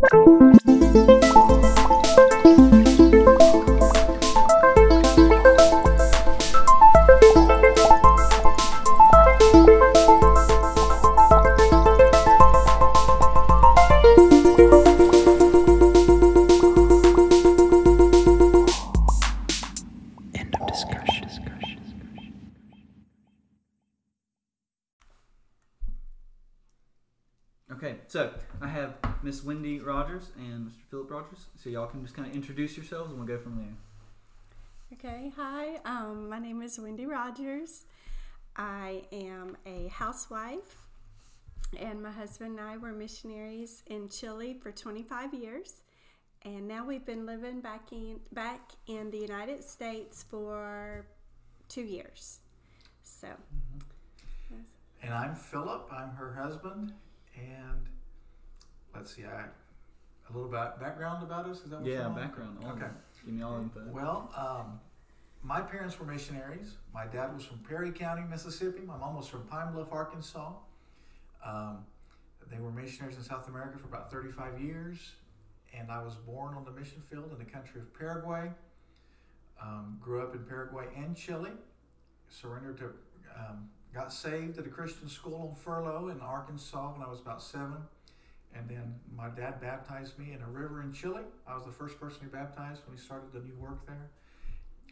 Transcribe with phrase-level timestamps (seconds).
[0.00, 0.47] End
[31.68, 34.98] So y'all can just kind of introduce yourselves and we'll go from there.
[34.98, 35.76] Okay, hi.
[35.84, 37.84] Um, my name is Wendy Rogers.
[38.56, 40.86] I am a housewife,
[41.78, 45.82] and my husband and I were missionaries in Chile for 25 years,
[46.42, 51.04] and now we've been living back in back in the United States for
[51.68, 52.38] two years.
[53.04, 53.28] So,
[55.02, 55.86] And I'm Philip.
[55.92, 56.94] I'm her husband.
[57.36, 57.90] And
[58.94, 59.44] let's see, I
[60.30, 61.58] a little bit background about us.
[61.62, 62.58] Is that what Yeah, background.
[62.64, 62.86] All Okay.
[63.24, 63.82] Give me all info.
[63.90, 64.80] Well, um,
[65.42, 66.76] my parents were missionaries.
[66.92, 68.80] My dad was from Perry County, Mississippi.
[68.80, 70.52] My mom was from Pine Bluff, Arkansas.
[71.44, 71.84] Um,
[72.50, 75.12] they were missionaries in South America for about 35 years.
[75.74, 78.50] And I was born on the mission field in the country of Paraguay.
[79.62, 81.50] Um, grew up in Paraguay and Chile.
[82.28, 82.84] Surrendered to,
[83.36, 87.42] um, got saved at a Christian school on furlough in Arkansas when I was about
[87.42, 87.76] seven.
[88.54, 91.22] And then my dad baptized me in a river in Chile.
[91.46, 94.10] I was the first person he baptized when he started the new work there.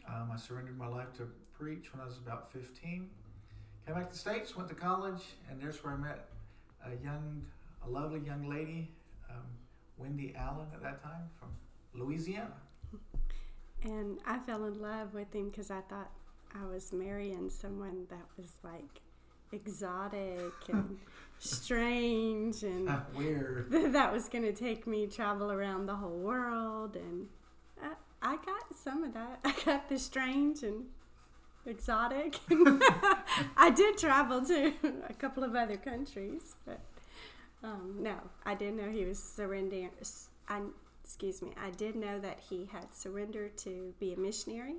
[0.07, 1.27] Um, I surrendered my life to
[1.57, 3.09] preach when I was about 15.
[3.85, 6.29] Came back to the States, went to college, and there's where I met
[6.85, 7.41] a young,
[7.85, 8.91] a lovely young lady,
[9.29, 9.43] um,
[9.97, 11.49] Wendy Allen at that time from
[11.93, 12.53] Louisiana.
[13.83, 16.11] and I fell in love with him because I thought
[16.55, 19.01] I was marrying someone that was like
[19.51, 20.97] exotic and
[21.39, 23.71] strange and Weird.
[23.93, 27.27] that was going to take me travel around the whole world and
[27.81, 29.39] I, I got some of that.
[29.45, 30.85] I got the strange and
[31.65, 32.39] exotic.
[33.57, 34.73] I did travel to
[35.09, 36.79] a couple of other countries but
[37.63, 38.15] um, no
[38.45, 39.89] i didn't know he was surrendering
[40.47, 40.61] I,
[41.03, 44.75] excuse me i did know that he had surrendered to be a missionary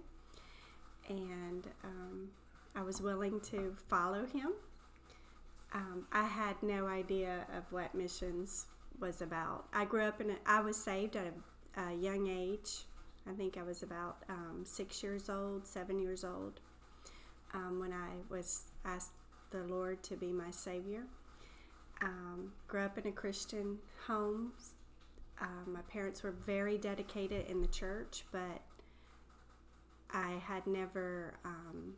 [1.09, 2.29] and um,
[2.75, 4.53] i was willing to follow him
[5.73, 8.67] um, I had no idea of what missions
[9.01, 9.67] was about.
[9.73, 12.85] I grew up in a, I was saved at a, a young age.
[13.29, 16.61] I think I was about um, six years old, seven years old,
[17.53, 19.13] um, when I was asked
[19.51, 21.03] the Lord to be my Savior.
[22.01, 24.53] Um, grew up in a Christian home.
[25.41, 28.63] Um, my parents were very dedicated in the church, but
[30.11, 31.95] I had never um,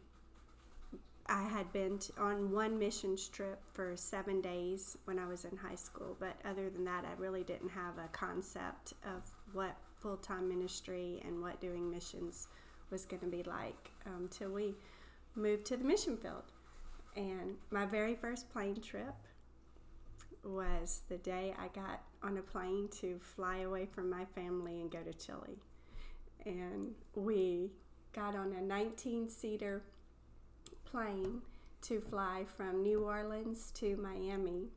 [1.31, 5.57] I had been t on one missions trip for seven days when I was in
[5.57, 10.17] high school, but other than that, I really didn't have a concept of what full
[10.17, 12.49] time ministry and what doing missions
[12.91, 14.75] was going to be like until um, we
[15.37, 16.51] moved to the mission field.
[17.15, 19.15] And my very first plane trip
[20.43, 24.91] was the day I got on a plane to fly away from my family and
[24.91, 25.59] go to Chile.
[26.45, 27.71] And we
[28.13, 29.85] got on a 19 seater
[30.91, 31.41] plane
[31.83, 34.69] to fly from New Orleans to Miami.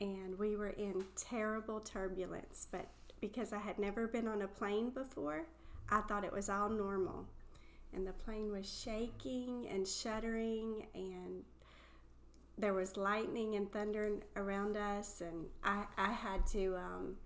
[0.00, 2.86] And we were in terrible turbulence, but
[3.20, 5.46] because I had never been on a plane before,
[5.90, 7.26] I thought it was all normal.
[7.92, 11.42] And the plane was shaking and shuddering, and
[12.58, 15.20] there was lightning and thunder around us.
[15.20, 17.16] And I, I had to um,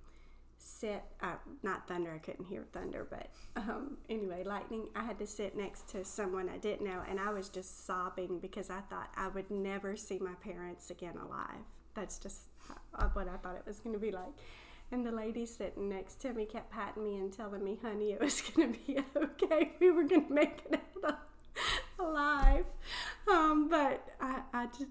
[0.62, 4.86] sit, uh, not thunder, I couldn't hear thunder, but um, anyway, lightning.
[4.94, 8.38] I had to sit next to someone I didn't know, and I was just sobbing
[8.38, 11.64] because I thought I would never see my parents again alive.
[11.94, 14.32] That's just how, what I thought it was going to be like.
[14.92, 18.20] And the lady sitting next to me kept patting me and telling me, honey, it
[18.20, 19.72] was going to be okay.
[19.80, 21.18] We were going to make it out
[21.98, 22.66] alive.
[23.28, 24.90] Um, but I, I just,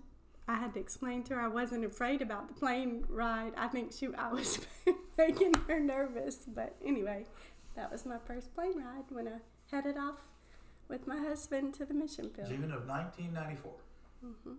[0.52, 3.54] I had to explain to her I wasn't afraid about the plane ride.
[3.56, 4.60] I think she I was
[5.18, 6.40] making her nervous.
[6.46, 7.26] But anyway,
[7.76, 9.38] that was my first plane ride when I
[9.74, 10.20] headed off
[10.90, 12.50] with my husband to the mission field.
[12.50, 13.72] June of 1994.
[14.26, 14.54] Mm-hmm.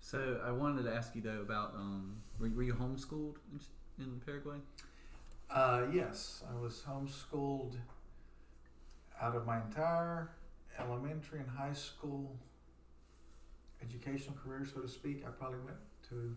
[0.00, 4.20] So I wanted to ask you though about um, were, were you homeschooled in, in
[4.24, 4.58] Paraguay?
[5.50, 7.74] Uh, yes, I was homeschooled
[9.20, 10.30] out of my entire
[10.78, 12.36] elementary and high school
[13.82, 15.24] educational career, so to speak.
[15.26, 15.78] I probably went
[16.10, 16.36] to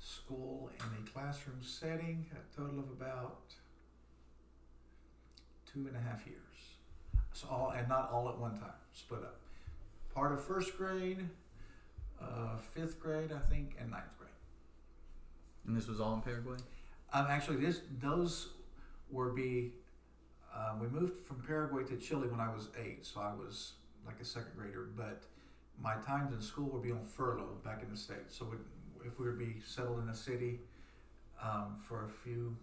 [0.00, 3.52] school in a classroom setting, a total of about
[5.72, 6.38] two and a half years.
[7.32, 9.40] So all, and not all at one time, split up.
[10.14, 11.28] Part of first grade,
[12.20, 14.30] uh, fifth grade, I think, and ninth grade.
[15.66, 16.56] And this was all in Paraguay.
[17.12, 18.48] Um, actually, this those
[19.10, 19.72] were be.
[20.54, 24.16] Um, we moved from Paraguay to Chile when I was eight, so I was like
[24.20, 24.88] a second grader.
[24.96, 25.22] But
[25.82, 28.36] my times in school would be on furlough back in the states.
[28.36, 28.52] So
[29.04, 30.60] if we would be settled in a city
[31.42, 32.56] um, for a few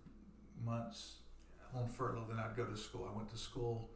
[0.66, 1.16] months
[1.74, 3.08] on furlough, then I'd go to school.
[3.12, 3.90] I went to school.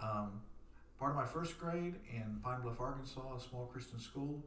[0.00, 0.40] Um,
[0.98, 4.42] part of my first grade in Pine Bluff, Arkansas, a small Christian school,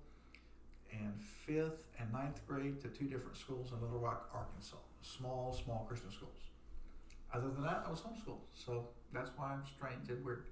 [0.91, 4.77] and fifth and ninth grade to two different schools in Little Rock, Arkansas.
[5.01, 6.37] Small, small Christian schools.
[7.33, 8.39] Other than that, I was homeschooled.
[8.53, 10.45] So that's why I'm strange and weird.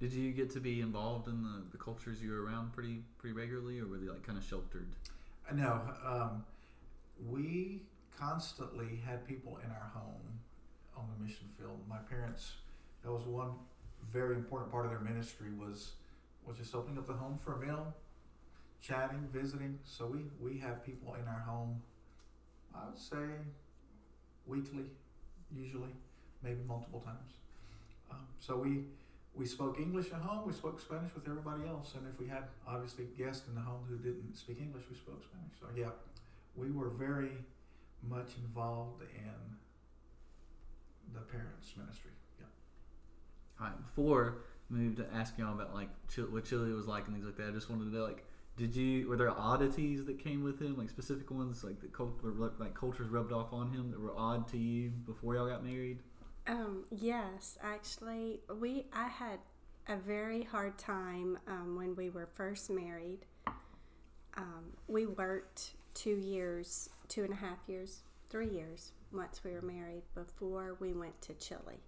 [0.00, 3.34] Did you get to be involved in the, the cultures you were around pretty pretty
[3.34, 4.88] regularly, or were they like kind of sheltered?
[5.48, 6.44] Uh, No, um,
[7.30, 7.82] we
[8.18, 10.40] constantly had people in our home
[10.96, 11.78] on the mission field.
[11.88, 12.52] My parents,
[13.02, 13.52] that was one
[14.12, 15.92] very important part of their ministry was
[16.46, 17.94] was just opening up the home for a meal,
[18.82, 19.78] chatting, visiting.
[19.84, 21.80] So we we have people in our home.
[22.74, 23.24] I would say
[24.46, 24.84] weekly,
[25.56, 25.94] usually,
[26.42, 27.32] maybe multiple times.
[28.10, 28.84] Um, so we
[29.36, 30.46] we spoke English at home.
[30.46, 33.84] We spoke Spanish with everybody else, and if we had obviously guests in the home
[33.88, 35.54] who didn't speak English, we spoke Spanish.
[35.60, 35.90] So yeah,
[36.56, 37.32] we were very
[38.08, 39.56] much involved in
[41.12, 42.12] the parents' ministry.
[42.38, 42.46] Yeah.
[43.60, 45.88] All right, before we move to ask y'all about like
[46.30, 48.24] what Chile was like and things like that, I just wanted to know like,
[48.56, 52.20] did you were there oddities that came with him, like specific ones, like the cult,
[52.58, 55.98] like cultures rubbed off on him that were odd to you before y'all got married?
[56.46, 59.38] Um, yes, actually, we I had
[59.88, 63.20] a very hard time um, when we were first married.
[64.36, 69.62] Um, we worked two years, two and a half years, three years once we were
[69.62, 71.80] married before we went to Chile.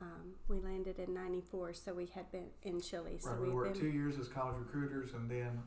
[0.00, 3.18] Um, we landed in '94, so we had been in Chile.
[3.18, 3.40] So right.
[3.40, 5.62] We worked been two years as college recruiters, and then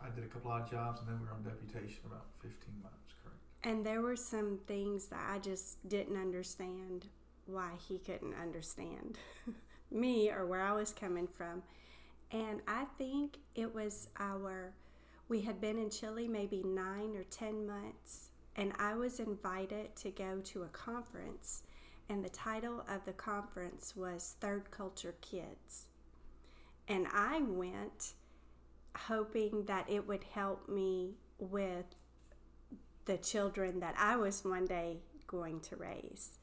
[0.00, 3.14] I did a couple odd jobs, and then we were on deputation about fifteen months.
[3.22, 3.38] Correct.
[3.62, 7.06] And there were some things that I just didn't understand
[7.52, 9.18] why he couldn't understand
[9.90, 11.62] me or where I was coming from.
[12.30, 14.72] And I think it was our,
[15.28, 20.10] we had been in Chile maybe nine or 10 months, and I was invited to
[20.10, 21.62] go to a conference.
[22.08, 25.86] And the title of the conference was Third Culture Kids.
[26.88, 28.14] And I went
[28.96, 31.86] hoping that it would help me with
[33.04, 36.38] the children that I was one day going to raise.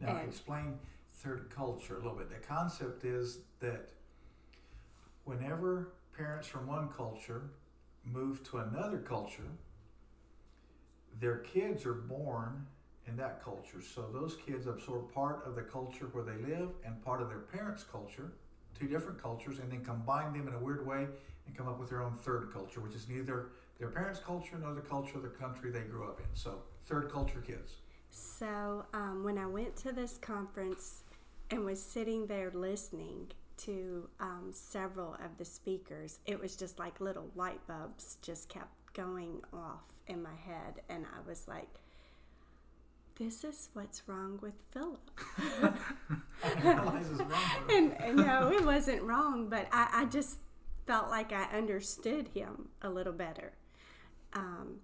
[0.00, 0.78] Now, And- explain
[1.12, 2.28] third culture a little bit.
[2.30, 3.90] The concept is that
[5.24, 7.50] whenever parents from one culture
[8.04, 9.50] move to another culture,
[11.20, 12.66] their kids are born
[13.06, 13.80] in that culture.
[13.80, 17.40] So those kids absorb part of the culture where they live and part of their
[17.40, 18.32] parents' culture,
[18.78, 21.08] two different cultures, and then combine them in a weird way
[21.46, 23.48] and come up with their own third culture, which is neither
[23.78, 26.26] their parents' culture nor the culture of the country they grew up in.
[26.34, 27.76] So third culture kids.
[28.10, 31.04] So um, when I went to this conference
[31.50, 33.28] and was sitting there listening
[33.58, 38.72] to um, several of the speakers, it was just like little light bulbs just kept
[38.92, 40.82] going off in my head.
[40.88, 41.80] And I was like,
[43.18, 45.10] this is what's wrong with Philip.
[46.44, 47.42] I didn't realize it was wrong.
[47.70, 50.38] and, and no, it wasn't wrong, but I, I just
[50.86, 53.52] felt like I understood him a little better.
[54.34, 54.76] Um,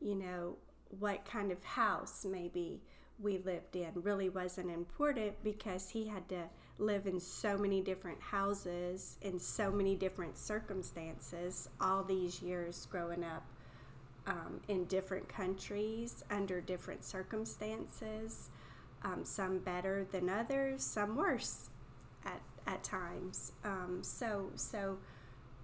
[0.00, 0.56] you know,
[0.98, 2.80] what kind of house maybe
[3.20, 6.44] we lived in really wasn't important because he had to
[6.78, 13.24] live in so many different houses in so many different circumstances all these years growing
[13.24, 13.44] up
[14.28, 18.50] um, in different countries under different circumstances,
[19.02, 21.70] um, some better than others, some worse
[22.26, 23.52] at, at times.
[23.64, 24.98] Um, so so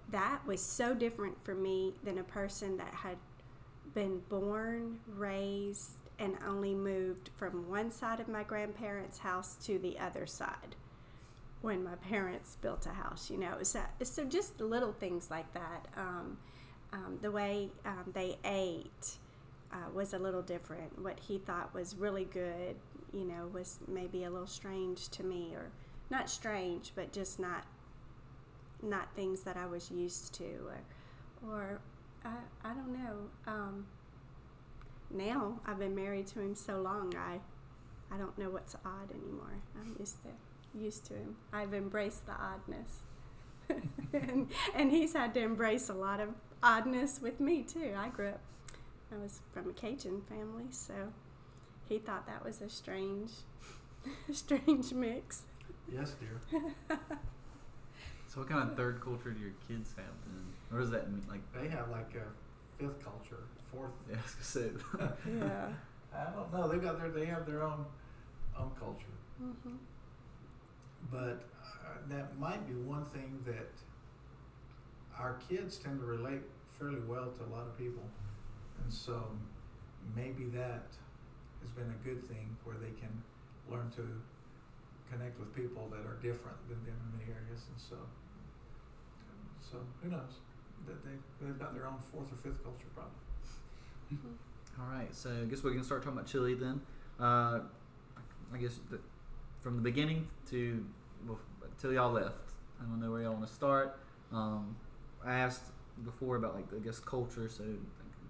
[0.09, 3.17] that was so different for me than a person that had
[3.95, 9.97] been born, raised, and only moved from one side of my grandparents' house to the
[9.97, 10.75] other side
[11.61, 13.31] when my parents built a house.
[13.31, 15.87] You know, so so just little things like that.
[15.97, 16.37] Um,
[16.93, 19.17] um, the way um, they ate
[19.71, 21.01] uh, was a little different.
[21.01, 22.75] What he thought was really good,
[23.11, 25.71] you know, was maybe a little strange to me, or
[26.09, 27.65] not strange, but just not
[28.83, 31.79] not things that I was used to, or, or
[32.25, 33.29] I, I don't know.
[33.47, 33.85] Um,
[35.11, 37.39] now I've been married to him so long, I
[38.13, 39.61] I don't know what's odd anymore.
[39.79, 40.29] I'm used to
[40.77, 41.37] used to him.
[41.53, 42.99] I've embraced the oddness.
[44.13, 46.29] and, and he's had to embrace a lot of
[46.61, 47.93] oddness with me too.
[47.97, 48.41] I grew up
[49.11, 50.93] I was from a Cajun family, so
[51.87, 53.31] he thought that was a strange
[54.31, 55.43] strange mix.
[55.91, 56.99] Yes, dear.
[58.27, 60.43] So, what kind of third culture do your kids have then?
[60.75, 61.39] Or does that mean like?
[61.53, 62.27] They have like a
[62.83, 63.91] fifth culture, fourth.
[64.09, 65.29] Yeah, I was gonna say.
[65.39, 65.67] Yeah.
[66.13, 66.67] I don't know.
[66.67, 67.85] They got their they have their own
[68.59, 69.75] own culture, hmm
[71.11, 73.69] but uh, that might be one thing that
[75.17, 76.41] our kids tend to relate
[76.79, 78.03] fairly well to a lot of people,
[78.83, 79.23] and so
[80.15, 80.87] maybe that
[81.61, 83.11] has been a good thing where they can
[83.69, 84.03] learn to
[85.11, 87.95] connect with people that are different than them in many areas, and so
[89.61, 90.39] so who knows
[90.87, 93.11] that they they've got their own fourth or fifth culture probably.
[94.79, 96.81] All right, so I guess we can start talking about Chile then.
[97.19, 97.59] Uh,
[98.53, 98.99] I guess the,
[99.61, 100.85] from the beginning to
[101.27, 101.39] well,
[101.79, 102.51] till y'all left.
[102.79, 103.97] I don't know where y'all want to start.
[104.33, 104.75] Um,
[105.25, 105.63] I asked
[106.03, 107.63] before about like I guess culture, so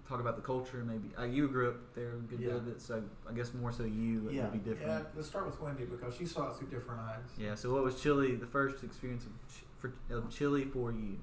[0.08, 0.84] talk about the culture.
[0.84, 3.72] Maybe uh, you grew up there a good bit of it, so I guess more
[3.72, 4.86] so you it yeah, would be different.
[4.86, 5.10] yeah.
[5.14, 7.24] Let's start with Wendy because she saw it through different eyes.
[7.38, 7.54] Yeah.
[7.54, 8.36] So what was Chile?
[8.36, 11.18] The first experience of, Ch- for, of Chile for you?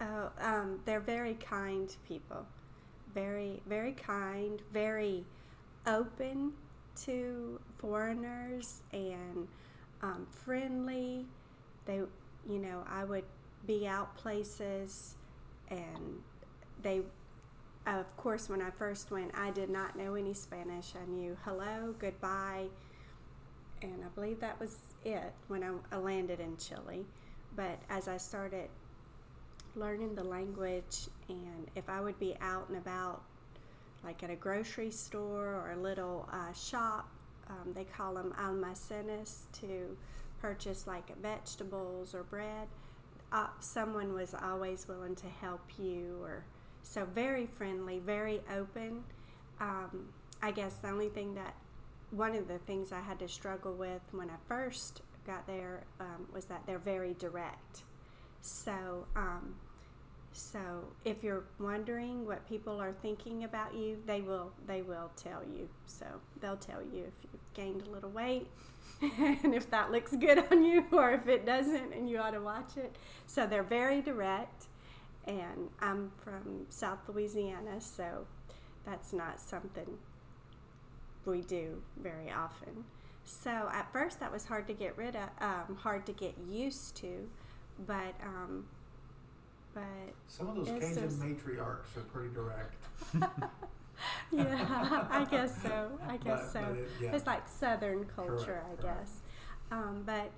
[0.00, 2.46] Oh, um, they're very kind people.
[3.14, 5.24] Very, very kind, very
[5.86, 6.52] open
[7.04, 9.46] to foreigners and
[10.02, 11.26] um, friendly.
[11.86, 12.00] They,
[12.48, 13.24] you know, I would
[13.66, 15.14] be out places
[15.70, 16.20] and
[16.82, 17.02] they,
[17.86, 20.92] of course, when I first went, I did not know any Spanish.
[21.00, 22.66] I knew hello, goodbye,
[23.82, 27.04] and I believe that was it when I, I landed in Chile.
[27.56, 28.68] But as I started
[29.76, 33.22] learning the language and if I would be out and about
[34.04, 37.08] like at a grocery store or a little uh, shop
[37.48, 39.96] um, they call them almacenes to
[40.40, 42.68] purchase like vegetables or bread
[43.32, 46.44] uh, someone was always willing to help you or
[46.82, 49.02] so very friendly very open.
[49.60, 50.08] Um,
[50.42, 51.54] I guess the only thing that
[52.10, 56.28] one of the things I had to struggle with when I first got there um,
[56.32, 57.82] was that they're very direct.
[58.42, 59.54] So, um,
[60.36, 60.58] so
[61.04, 65.68] if you're wondering what people are thinking about you, they will they will tell you.
[65.86, 66.06] So
[66.40, 68.48] they'll tell you if you've gained a little weight
[69.00, 72.40] and if that looks good on you or if it doesn't and you ought to
[72.40, 72.96] watch it.
[73.28, 74.64] So they're very direct
[75.24, 78.26] and I'm from South Louisiana, so
[78.84, 79.98] that's not something
[81.24, 82.84] we do very often.
[83.24, 86.96] So at first that was hard to get rid of, um, hard to get used
[86.96, 87.28] to,
[87.86, 88.64] but um,
[89.74, 89.82] but
[90.28, 92.74] Some of those Cajun just- matriarchs are pretty direct.
[94.32, 95.90] yeah, I guess so.
[96.06, 96.60] I guess But- so.
[96.62, 97.12] but it- yeah.
[97.14, 99.00] It's like Southern culture, Correct, I correct.
[99.00, 99.20] guess.
[99.70, 100.30] Um, but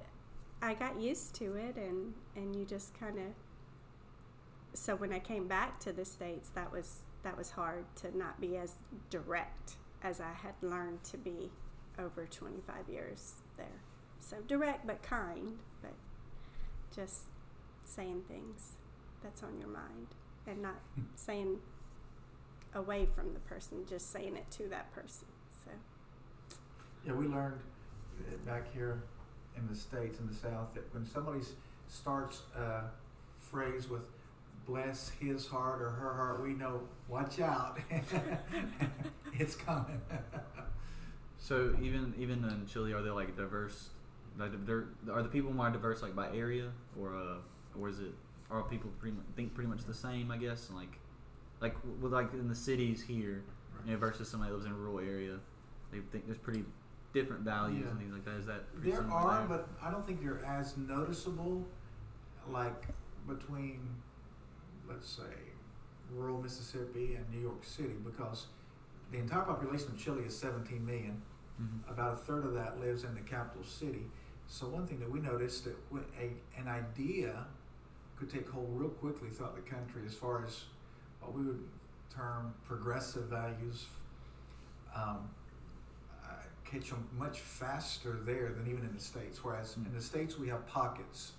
[0.63, 3.25] I got used to it, and and you just kind of.
[4.75, 8.41] So when I came back to the states, that was that was hard to not
[8.41, 8.75] be as
[9.11, 11.51] direct as I had learned to be
[11.99, 13.67] over 25 years there.
[14.21, 15.95] So direct but kind, but
[16.95, 17.23] just
[17.85, 18.73] saying things
[19.27, 20.07] that's on your mind
[20.47, 20.77] and not
[21.17, 21.59] saying
[22.75, 25.27] away from the person, just saying it to that person.
[25.65, 25.71] So
[27.05, 27.59] Yeah, we learned
[28.21, 29.03] uh, back here
[29.57, 31.41] in the states in the South that when somebody
[31.89, 32.83] starts a
[33.41, 34.03] phrase with
[34.67, 37.79] "bless his heart" or "her heart," we know watch out,
[39.39, 40.01] it's coming.
[41.39, 43.91] So even even in Chile, are they like diverse?
[44.37, 47.37] Like they're, are the people more diverse like by area, or uh,
[47.79, 48.15] or is it
[48.51, 50.31] are people pretty think pretty much the same?
[50.31, 50.99] I guess like
[51.61, 53.43] like with like in the cities here,
[53.85, 55.39] you know, versus somebody that lives in a rural area,
[55.93, 56.65] they think there's pretty
[57.13, 57.91] different values Yeah.
[57.91, 58.35] and things like that.
[58.35, 59.59] Is that pretty There are, there?
[59.59, 61.67] but I don't think they're as noticeable,
[62.51, 62.89] like
[63.27, 63.81] between,
[64.89, 65.23] let's say,
[66.13, 68.47] rural Mississippi and New York City, because
[69.11, 71.23] the entire population of Chile is 17 million.
[71.61, 71.91] Mhm.
[71.91, 74.11] About a third of that lives in the capital city.
[74.47, 75.77] So one thing that we noticed that
[76.21, 77.47] a an idea
[78.19, 80.65] could take hold real quickly throughout the country, as far as
[81.21, 81.63] what we would
[82.15, 83.87] term progressive values.
[84.95, 85.29] Um,
[86.25, 86.29] uh,
[86.65, 89.45] catch them much faster there than even in the states.
[89.45, 91.33] Whereas in the states we have pockets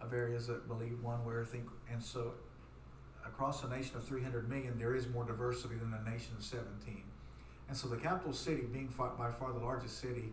[0.00, 2.32] of areas that believe one way or think, and so
[3.24, 7.02] across a nation of 300 million, there is more diversity than a nation of 17.
[7.68, 10.32] And so the capital city, being by far the largest city,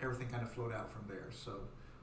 [0.00, 1.26] everything kind of flowed out from there.
[1.30, 1.52] So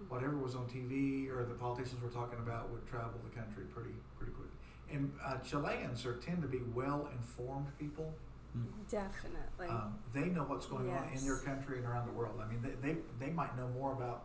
[0.08, 3.94] whatever was on TV or the politicians were talking about would travel the country pretty
[4.18, 4.50] pretty quick.
[4.92, 8.14] And uh, Chileans are tend to be well informed people.
[8.90, 9.68] definitely.
[9.68, 12.42] Um, they know what's going on in their country and around the world.
[12.44, 14.24] I mean, they, they, they might know more about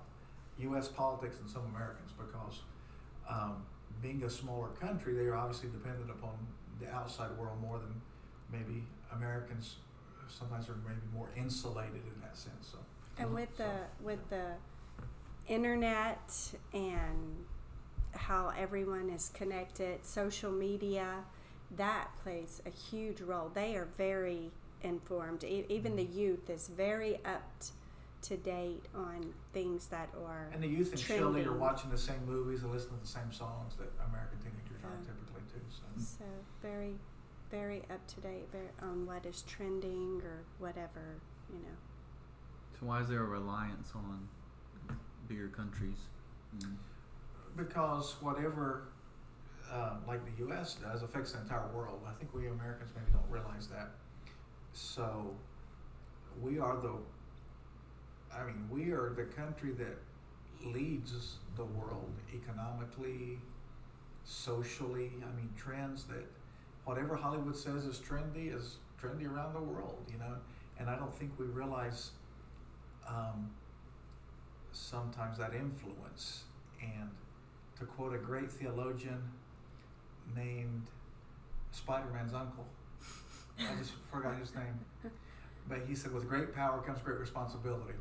[0.61, 0.89] U.S.
[0.89, 2.63] politics than some Americans because
[3.29, 3.63] um,
[4.01, 6.33] being a smaller country, they are obviously dependent upon
[6.81, 8.01] the outside world more than
[8.51, 9.77] maybe Americans
[10.29, 12.73] sometimes are maybe more insulated in that sense.
[12.73, 12.79] So,
[13.19, 13.71] and with the
[14.03, 14.53] with the
[15.49, 17.45] internet and
[18.13, 21.25] how everyone is connected, social media,
[21.77, 23.51] that plays a huge role.
[23.53, 24.51] They are very
[24.83, 25.45] informed.
[25.45, 27.43] E- even the youth is very up
[28.23, 30.49] to date on things that are.
[30.53, 33.33] And the youth in Chile are watching the same movies and listening to the same
[33.33, 35.61] songs that American teenagers are typically too.
[35.69, 35.85] So
[36.19, 36.25] So
[36.63, 36.95] very,
[37.51, 41.21] very up to date very, on what is trending or whatever,
[41.53, 41.77] you know.
[42.81, 44.29] So why is there a reliance on
[45.29, 45.97] bigger countries?
[46.59, 46.77] Mm.
[47.57, 48.85] because whatever
[49.73, 50.75] uh, like the U.S.
[50.75, 52.01] does affects the entire world.
[52.07, 53.91] I think we Americans maybe don't realize that.
[54.73, 55.35] So
[56.43, 56.93] we are the.
[58.35, 59.97] I mean, we are the country that
[60.65, 63.39] leads the world economically,
[64.25, 65.13] socially.
[65.23, 66.25] I mean, trends that
[66.85, 69.99] whatever Hollywood says is trendy is trendy around the world.
[70.13, 70.35] You know,
[70.79, 72.11] and I don't think we realize.
[73.09, 73.51] Um,
[74.75, 76.45] sometimes that influence
[76.83, 77.09] and
[77.79, 79.23] to quote a great theologian
[80.37, 80.87] named
[81.73, 82.67] Spider-Man's uncle.
[83.59, 84.79] I just forgot his name,
[85.69, 87.95] but he said, "With great power comes great responsibility."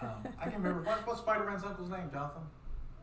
[0.00, 2.42] Um, I can remember what, what's Spider-Man's uncle's name, Jonathan?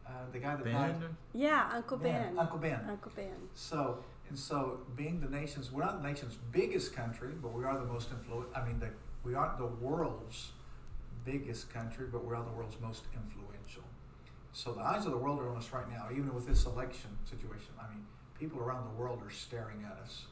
[0.06, 1.00] Uh, the guy that died.
[1.00, 1.18] Ben?
[1.34, 2.38] Yeah, Uncle Ben.
[2.38, 2.80] Uncle Ben.
[2.90, 3.36] Uncle Ben.
[3.54, 7.78] So and so, being the nation's, we're not the nation's biggest country, but we are
[7.78, 8.48] the most influent.
[8.56, 8.90] I mean, the,
[9.24, 10.52] we aren't the world's
[11.26, 13.84] biggest country, but we are the world's most influential.
[14.54, 17.12] So the eyes of the world are on us right now, even with this election
[17.26, 17.74] situation.
[17.80, 18.06] I mean,
[18.40, 20.26] people around the world are staring at us,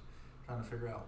[0.45, 1.07] trying to figure out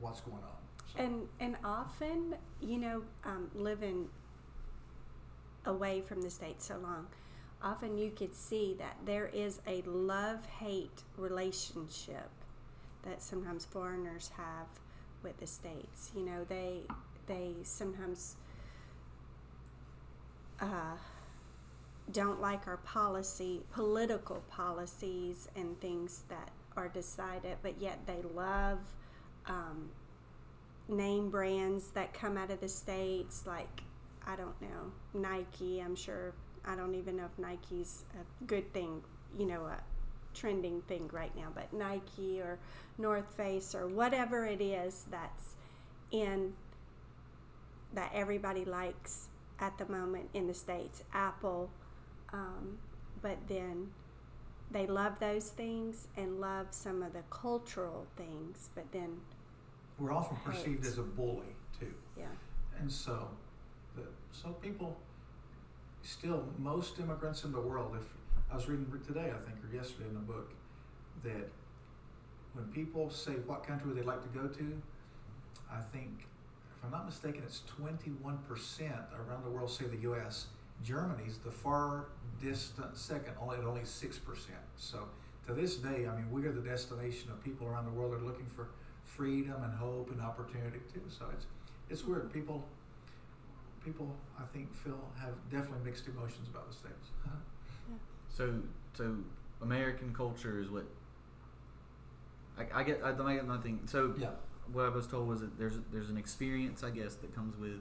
[0.00, 0.58] what's going on.
[0.94, 4.08] So, And and often, you know, um, living
[5.66, 7.06] away from the states so long,
[7.62, 12.30] often you could see that there is a love hate relationship
[13.02, 14.66] that sometimes foreigners have
[15.22, 16.10] with the states.
[16.16, 16.82] You know, they
[17.26, 18.36] they sometimes
[20.60, 20.96] uh,
[22.10, 28.78] don't like our policy, political policies, and things that are decided, but yet they love.
[29.46, 29.90] Um,
[30.88, 33.82] name brands that come out of the states like
[34.26, 36.32] i don't know nike i'm sure
[36.64, 39.02] i don't even know if nike's a good thing
[39.38, 39.78] you know a
[40.34, 42.58] trending thing right now but nike or
[42.96, 45.56] north face or whatever it is that's
[46.10, 46.52] in
[47.92, 49.28] that everybody likes
[49.60, 51.70] at the moment in the states apple
[52.32, 52.78] um,
[53.22, 53.88] but then
[54.70, 59.16] they love those things and love some of the cultural things but then
[59.98, 61.92] we're often perceived as a bully too.
[62.16, 62.26] yeah
[62.78, 63.28] And so,
[63.96, 64.96] the, so people
[66.02, 68.06] still, most immigrants in the world, if
[68.50, 70.52] I was reading today, I think, or yesterday in the book,
[71.24, 71.50] that
[72.54, 74.82] when people say what country would they'd like to go to,
[75.70, 76.26] I think,
[76.78, 78.06] if I'm not mistaken, it's 21%
[78.50, 80.46] around the world say the U.S.
[80.84, 82.06] Germany's the far
[82.40, 84.18] distant second, only at only 6%.
[84.76, 85.08] So
[85.46, 88.22] to this day, I mean, we are the destination of people around the world that
[88.22, 88.68] are looking for
[89.04, 91.02] freedom and hope and opportunity too.
[91.08, 91.46] So it's
[91.90, 92.32] it's weird.
[92.32, 92.64] People
[93.84, 97.08] people I think feel have definitely mixed emotions about the states.
[98.30, 98.54] So,
[98.92, 99.16] so
[99.62, 100.84] American culture is what
[102.56, 103.00] I, I get.
[103.02, 103.80] I don't get nothing.
[103.86, 104.28] So, yeah.
[104.72, 107.80] What I was told was that there's there's an experience, I guess, that comes with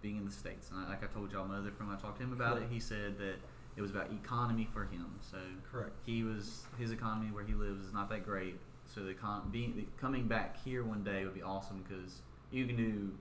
[0.00, 0.70] being in the states.
[0.70, 2.64] And I, like I told y'all, my other friend, I talked to him about Sure.
[2.64, 2.68] it.
[2.70, 3.36] He said that
[3.76, 5.06] it was about economy for him.
[5.20, 5.38] So
[5.70, 5.92] Correct.
[6.04, 8.56] he was his economy where he lives is not that great.
[8.84, 12.66] So the con- being the, coming back here one day would be awesome because you
[12.66, 13.12] can do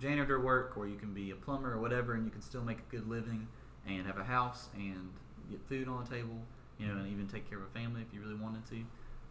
[0.00, 2.78] janitor work or you can be a plumber or whatever, and you can still make
[2.78, 3.46] a good living
[3.86, 5.10] and have a house and
[5.50, 6.36] get food on the table,
[6.78, 8.82] you know, and even take care of a family if you really wanted to.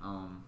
[0.02, 0.44] Um,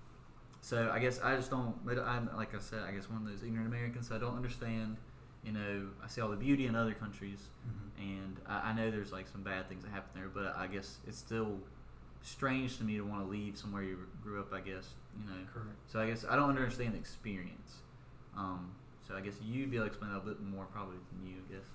[0.63, 1.75] so I guess I just don't.
[2.05, 4.07] I'm like I said, I guess one of those ignorant Americans.
[4.07, 4.95] So I don't understand.
[5.43, 7.49] You know, I see all the beauty in other countries,
[7.99, 10.99] and I, I know there's like some bad things that happen there, but I guess
[11.05, 11.57] it's still
[12.21, 14.53] strange to me to want to leave somewhere you grew up.
[14.53, 14.87] I guess
[15.19, 15.41] you know.
[15.53, 15.75] Correct.
[15.91, 17.79] So I guess I don't understand the experience.
[18.37, 18.71] Um,
[19.05, 21.41] so I guess you'd be able to explain that a bit more probably than you.
[21.49, 21.65] I guess.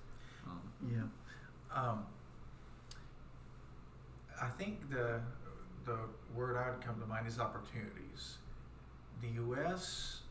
[0.47, 1.81] Um, Yeah.
[1.83, 2.05] Um,
[4.41, 5.19] I think the
[5.85, 5.97] the
[6.35, 8.39] word I'd come to mind is opportunities.
[9.21, 10.21] The U.S.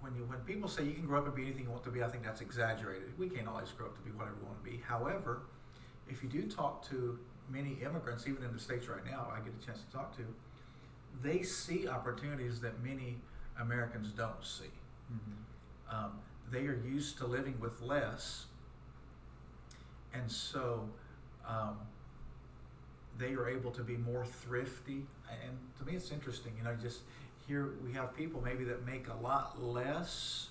[0.00, 1.90] When you when people say you can grow up and be anything you want to
[1.90, 3.16] be, I think that's exaggerated.
[3.18, 4.82] We can't always grow up to be whatever we want to be.
[4.86, 5.42] However,
[6.08, 9.52] if you do talk to many immigrants, even in the states right now, I get
[9.60, 10.22] a chance to talk to,
[11.22, 13.18] they see opportunities that many
[13.58, 14.70] Americans don't see
[15.92, 16.12] um,
[16.50, 18.46] they are used to living with less,
[20.14, 20.88] and so
[21.46, 21.76] um,
[23.18, 25.06] they are able to be more thrifty.
[25.30, 26.52] And to me, it's interesting.
[26.58, 27.00] You know, just
[27.46, 30.48] here we have people maybe that make a lot less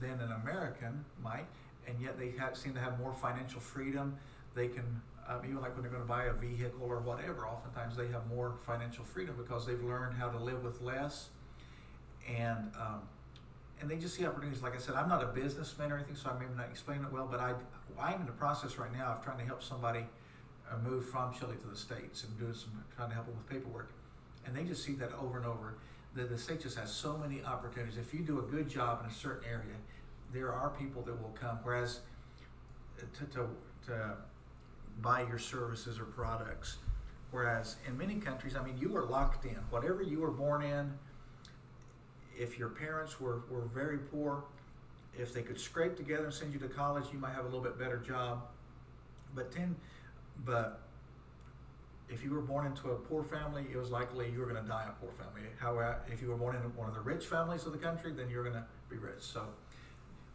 [0.00, 1.46] than an American might,
[1.86, 4.16] and yet they have, seem to have more financial freedom.
[4.54, 4.84] They can
[5.28, 7.46] um, even like when they're going to buy a vehicle or whatever.
[7.46, 11.28] Oftentimes they have more financial freedom because they've learned how to live with less,
[12.28, 13.02] and um,
[13.80, 14.62] and they just see opportunities.
[14.62, 17.12] Like I said, I'm not a businessman or anything, so I may not explain it
[17.12, 17.54] well, but I,
[17.98, 20.04] I'm in the process right now of trying to help somebody
[20.70, 23.48] uh, move from Chile to the States and doing some, trying to help them with
[23.48, 23.90] paperwork.
[24.46, 25.74] And they just see that over and over.
[26.14, 27.96] The, the state just has so many opportunities.
[27.98, 29.76] If you do a good job in a certain area,
[30.32, 31.58] there are people that will come.
[31.62, 32.00] Whereas
[32.98, 33.46] uh, to, to,
[33.86, 34.16] to
[35.00, 36.78] buy your services or products,
[37.30, 39.56] whereas in many countries, I mean, you are locked in.
[39.70, 40.92] Whatever you were born in,
[42.38, 44.44] if your parents were, were very poor,
[45.18, 47.60] if they could scrape together and send you to college, you might have a little
[47.60, 48.42] bit better job.
[49.34, 49.76] But ten,
[50.44, 50.80] but
[52.08, 54.68] if you were born into a poor family, it was likely you were going to
[54.68, 55.48] die a poor family.
[55.58, 58.28] However, if you were born in one of the rich families of the country, then
[58.28, 59.20] you're going to be rich.
[59.20, 59.44] So,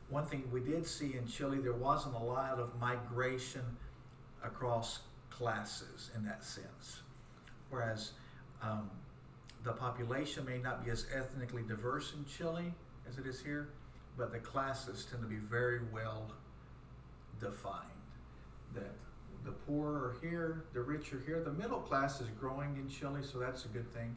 [0.10, 3.64] one thing we did see in Chile, there wasn't a lot of migration
[4.44, 7.02] across classes in that sense.
[7.70, 8.12] Whereas
[8.62, 8.90] um,
[9.64, 12.74] the population may not be as ethnically diverse in Chile
[13.10, 13.70] as it is here,
[14.18, 16.32] but the classes tend to be very well
[17.40, 17.82] defined.
[18.76, 18.94] That
[19.46, 21.42] the poor are here, the rich are here.
[21.42, 24.16] The middle class is growing in Chile, so that's a good thing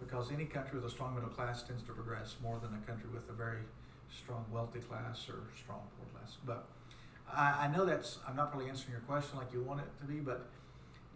[0.00, 3.08] because any country with a strong middle class tends to progress more than a country
[3.14, 3.60] with a very
[4.10, 6.36] strong wealthy class or strong poor class.
[6.44, 6.66] But
[7.32, 10.04] I, I know that's, I'm not really answering your question like you want it to
[10.04, 10.46] be, but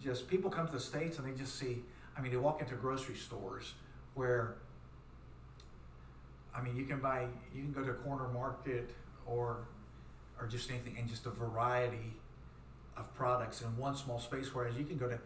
[0.02, 1.82] just people come to the States and they just see,
[2.16, 3.74] I mean, they walk into grocery stores
[4.14, 4.54] where,
[6.54, 8.90] I mean, you can buy, you can go to a corner market
[9.26, 9.58] or,
[10.40, 12.14] or just anything and just a variety
[12.98, 14.54] of products in one small space.
[14.54, 15.18] Whereas you can go to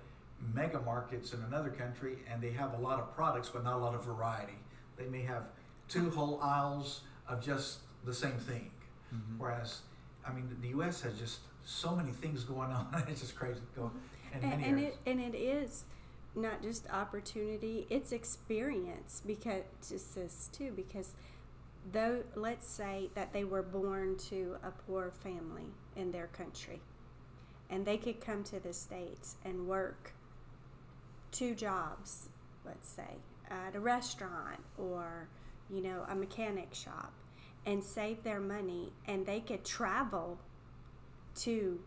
[0.54, 3.78] mega markets in another country and they have a lot of products but not a
[3.78, 4.58] lot of variety.
[4.96, 5.48] They may have
[5.88, 8.70] two whole aisles of just the same thing.
[9.14, 9.38] Mhm.
[9.38, 9.82] Whereas,
[10.26, 11.02] I mean, the U.S.
[11.02, 13.04] has just so many things going on.
[13.08, 13.60] it's just crazy.
[13.76, 13.90] Go
[14.34, 15.84] in and, and it and it is
[16.34, 21.12] not just opportunity it's experience because it's this too because
[21.92, 26.80] though let's say that they were born to a poor family in their country
[27.72, 30.12] and they could come to the states and work
[31.32, 32.28] two jobs
[32.64, 33.16] let's say
[33.50, 35.28] at a restaurant or
[35.70, 37.12] you know a mechanic shop
[37.64, 40.38] and save their money and they could travel
[41.34, 41.80] to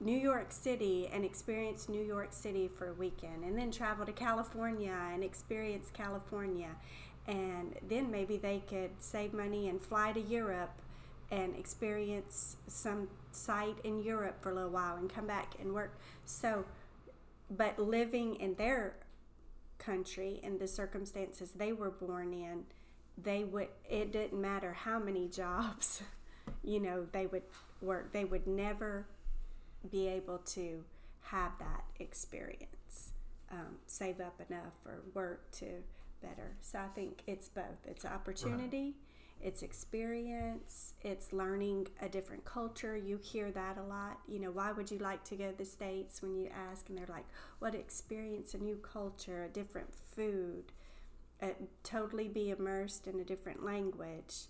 [0.00, 4.12] New York City and experience New York City for a weekend, and then travel to
[4.12, 6.70] California and experience California,
[7.26, 10.82] and then maybe they could save money and fly to Europe
[11.34, 15.98] and experience some site in Europe for a little while and come back and work.
[16.24, 16.64] So,
[17.50, 18.94] but living in their
[19.78, 22.64] country and the circumstances they were born in,
[23.20, 26.02] they would, it didn't matter how many jobs,
[26.62, 27.42] you know, they would
[27.82, 29.06] work, they would never
[29.90, 30.84] be able to
[31.22, 33.12] have that experience,
[33.50, 35.66] um, save up enough or work to
[36.22, 36.52] better.
[36.60, 37.64] So I think it's both.
[37.86, 38.94] It's opportunity,
[39.44, 42.96] it's experience, it's learning a different culture.
[42.96, 44.18] You hear that a lot.
[44.26, 46.88] You know, why would you like to go to the States when you ask?
[46.88, 47.26] And they're like,
[47.58, 50.72] what experience a new culture, a different food,
[51.42, 51.48] uh,
[51.82, 54.46] totally be immersed in a different language.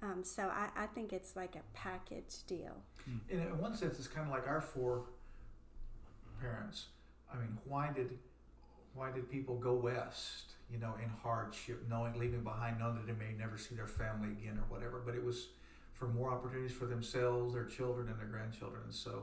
[0.00, 2.82] Um, so I, I think it's like a package deal.
[3.28, 5.04] in, in one sense, it's kind of like our four
[6.40, 6.86] parents.
[7.30, 8.18] I mean, why did
[8.98, 10.52] why did people go west?
[10.70, 14.28] You know, in hardship, knowing leaving behind, knowing that they may never see their family
[14.32, 15.00] again or whatever.
[15.04, 15.46] But it was
[15.94, 18.82] for more opportunities for themselves, their children, and their grandchildren.
[18.90, 19.22] So,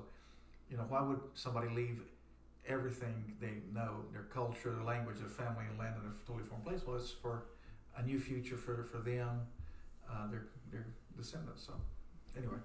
[0.71, 2.01] you know, why would somebody leave
[2.67, 6.63] everything they know, their culture, their language, their family, and land in a totally foreign
[6.63, 6.81] place?
[6.87, 7.43] Well, it's for
[7.97, 9.41] a new future for for them,
[10.09, 11.63] uh, their their descendants.
[11.67, 11.73] So,
[12.35, 12.57] anyway,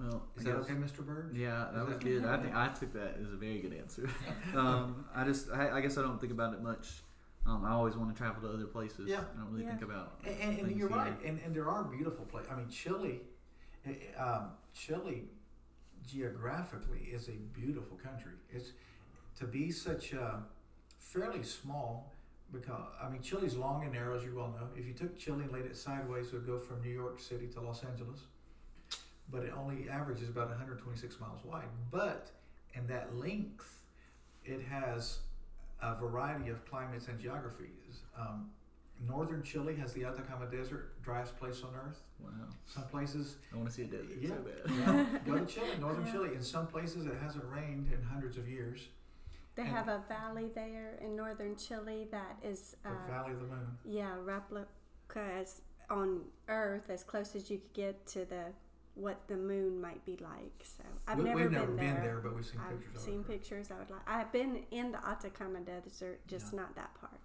[0.00, 1.04] Well, is that okay, Mr.
[1.04, 1.36] Bird?
[1.36, 2.24] Yeah, that Is was that- good.
[2.24, 4.08] I think I took that as a very good answer.
[4.56, 7.02] um, I just, I, I guess I don't think about it much.
[7.46, 9.08] Um, I always want to travel to other places.
[9.08, 9.20] Yeah.
[9.34, 9.70] I don't really Yeah.
[9.70, 10.20] think about.
[10.24, 10.96] And, and, and things you're here.
[10.98, 12.50] right, and, and there are beautiful places.
[12.52, 13.20] I mean, Chile,
[13.86, 15.24] eh, eh, um, Chile,
[16.06, 18.32] geographically is a beautiful country.
[18.50, 18.72] It's
[19.38, 20.42] to be such a
[20.98, 22.12] fairly small
[22.52, 24.68] because I mean Chile's long and narrow, as you well know.
[24.76, 27.46] If you took Chile and laid it sideways, it would go from New York City
[27.48, 28.20] to Los Angeles,
[29.30, 31.64] but it only averages about 126 miles wide.
[31.90, 32.30] But
[32.74, 33.84] in that length,
[34.44, 35.18] it has
[35.82, 38.00] a variety of climates and geographies.
[38.18, 38.50] Um,
[39.08, 42.00] Northern Chile has the Atacama Desert, driest place on earth.
[42.22, 42.30] Wow,
[42.66, 44.70] Some places, I want to see a desert yeah, so bad.
[45.14, 46.12] yeah, go to Chile, Northern Yeah.
[46.12, 46.30] Chile.
[46.34, 48.88] In some places, it hasn't rained in hundreds of years.
[49.54, 53.40] They And- have a valley there in northern Chile that is, The uh, Valley of
[53.40, 53.78] the Moon.
[53.86, 54.66] yeah, replica
[55.16, 58.52] as on Earth as close as you could get to the
[58.94, 60.62] what the moon might be like.
[60.62, 61.94] So I've we, never, we've been, never there.
[61.94, 63.70] been there, but we've seen I've pictures seen of pictures.
[63.70, 64.00] I would like.
[64.06, 66.60] I've been in the Atacama Desert, just Yeah.
[66.60, 67.20] not that part.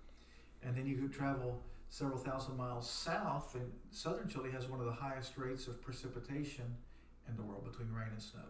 [0.64, 4.86] And then you could travel several thousand miles south, and southern Chile has one of
[4.86, 6.66] the highest rates of precipitation
[7.28, 8.42] in the world between rain and snow.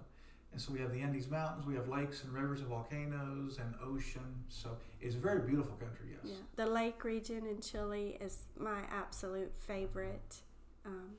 [0.52, 3.74] And so we have the Andes Mountains, we have lakes and rivers and volcanoes and
[3.84, 4.44] ocean.
[4.48, 6.20] So it's a very beautiful country, yes.
[6.24, 10.38] Yeah, the lake region in Chile is my absolute favorite
[10.86, 11.10] um,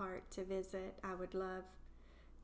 [0.00, 0.94] part to visit.
[1.04, 1.64] I would love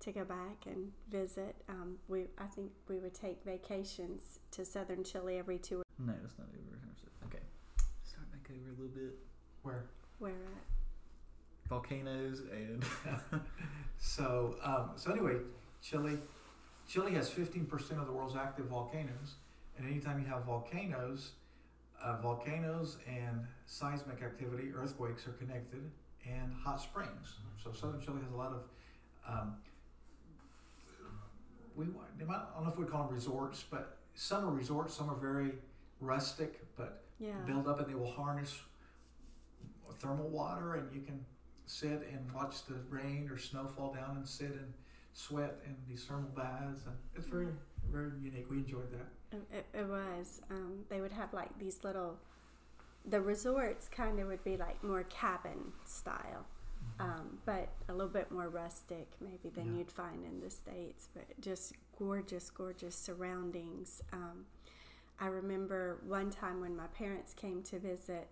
[0.01, 1.57] to go back and visit.
[1.71, 5.83] Um, we, I think we would take vacations to southern Chile every two.
[5.99, 6.77] No, it's not over.
[7.25, 7.43] Okay,
[8.05, 9.19] start back over a little bit.
[9.63, 9.87] Where?
[10.19, 11.69] Where at?
[11.69, 12.85] Volcanoes and
[13.99, 15.37] So, um, so anyway,
[15.83, 16.19] Chile,
[16.87, 19.37] Chile has 15% of the world's active volcanoes,
[19.79, 21.33] and anytime you have volcanoes,
[22.03, 25.91] uh, volcanoes and seismic activity, earthquakes are connected,
[26.29, 27.35] and hot springs.
[27.63, 28.63] So southern Chile has a lot of,
[29.29, 29.57] um,
[31.77, 35.17] we I don't know if we call them resorts, but some are resorts, some are
[35.17, 35.53] very
[36.01, 37.39] rustic, but Yeah.
[37.47, 38.61] build up and they will harness
[39.99, 41.25] thermal water and you can
[41.65, 44.73] sit and watch the rain or snow fall down and sit and
[45.15, 47.49] sweat in these thermal baths and it's very
[47.91, 50.43] very unique we enjoyed that It, it was.
[50.51, 52.19] Um, they would have like these little.
[53.07, 56.45] The resorts kind of would be like more cabin style,
[56.99, 59.79] um, but a little bit more rustic maybe than Yeah.
[59.79, 61.09] you'd find in the states.
[61.15, 64.03] But just gorgeous, gorgeous surroundings.
[64.13, 64.47] Um,
[65.21, 68.29] I remember one time when my parents came to visit,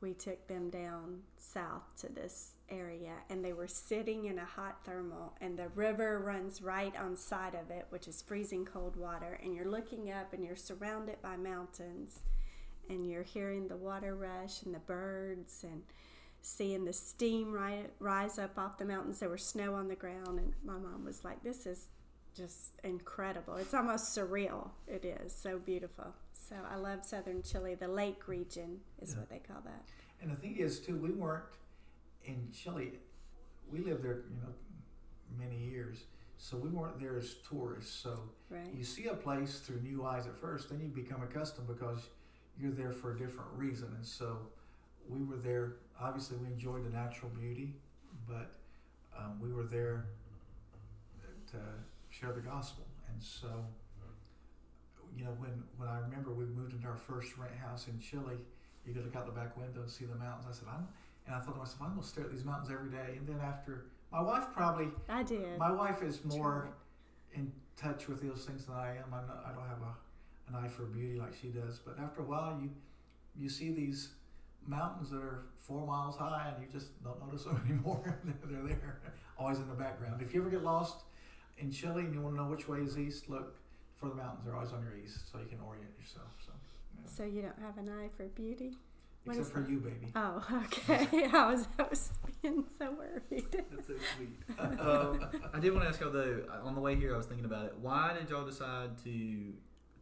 [0.00, 4.84] we took them down south to this area and they were sitting in a hot
[4.84, 9.38] thermal and the river runs right on side of it which is freezing cold water
[9.42, 12.20] and you're looking up and you're surrounded by mountains
[12.88, 15.82] and you're hearing the water rush and the birds and
[16.42, 19.20] seeing the steam ri- rise up off the mountains.
[19.20, 21.86] There was snow on the ground and my mom was like this is
[22.36, 23.56] just incredible.
[23.56, 24.70] It's almost surreal.
[24.86, 26.14] It is so beautiful.
[26.32, 27.74] So i love southern chile.
[27.74, 29.20] The lake region is Yeah.
[29.20, 29.84] what they call that.
[30.20, 31.44] And the thing is too we weren't
[32.24, 32.92] in chile.
[33.70, 34.52] We lived there you know
[35.38, 36.04] many years
[36.42, 37.94] so we weren't there as tourists.
[37.94, 38.18] So
[38.50, 38.74] right.
[38.74, 42.08] you see a place through new eyes at first, then you become accustomed because
[42.58, 43.88] you're there for a different reason.
[43.96, 44.38] And so
[45.08, 47.74] we were there, obviously, we enjoyed the natural beauty,
[48.28, 48.52] but
[49.18, 50.06] um, we were there
[51.50, 51.58] to
[52.10, 52.84] share the gospel.
[53.12, 53.48] And so,
[55.16, 58.36] you know, when, when I remember we moved into our first rent house in Chile,
[58.86, 60.46] you could look out the back window and see the mountains.
[60.48, 60.88] I said, I'm,
[61.26, 63.16] and I thought to myself, I'm going to stare at these mountains every day.
[63.16, 66.68] And then after, my wife probably, i did my wife is more
[67.34, 69.04] in touch with those things than I am.
[69.12, 69.94] I'm not, I don't have a,
[70.48, 71.78] an eye for beauty like she does.
[71.78, 72.70] But after a while, you
[73.38, 74.10] you see these
[74.66, 78.18] mountains that are four miles high, and you just don't notice them anymore.
[78.44, 79.00] They're there,
[79.38, 80.22] always in the background.
[80.22, 81.02] If you ever get lost
[81.58, 83.56] in Chile and you want to know which way is east, look
[83.96, 84.44] for the mountains.
[84.44, 86.28] They're always on your east, so you can orient yourself.
[86.44, 86.52] So,
[86.98, 87.08] yeah.
[87.08, 88.76] So you don't have an eye for beauty?
[89.24, 89.70] what except for that?
[89.70, 90.12] you, baby.
[90.16, 91.28] Oh, okay.
[91.32, 92.10] I was I was
[92.42, 93.46] being so worried.
[93.52, 94.80] That's so sweet.
[94.80, 96.42] um, I did want to ask y'all though.
[96.64, 97.74] On the way here, I was thinking about it.
[97.80, 99.52] Why did y'all decide to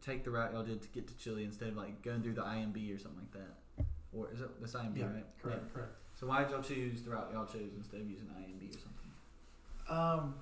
[0.01, 2.41] take the route y'all did to get to Chile instead of like going through the
[2.41, 3.85] IMB or something like that?
[4.13, 5.25] Or is it the IMB, Yeah, right?
[5.41, 5.73] correct, Yeah.
[5.73, 5.91] correct.
[6.19, 9.11] So why did y'all choose the route y'all chose instead of using IMB or something?
[9.89, 10.35] Um,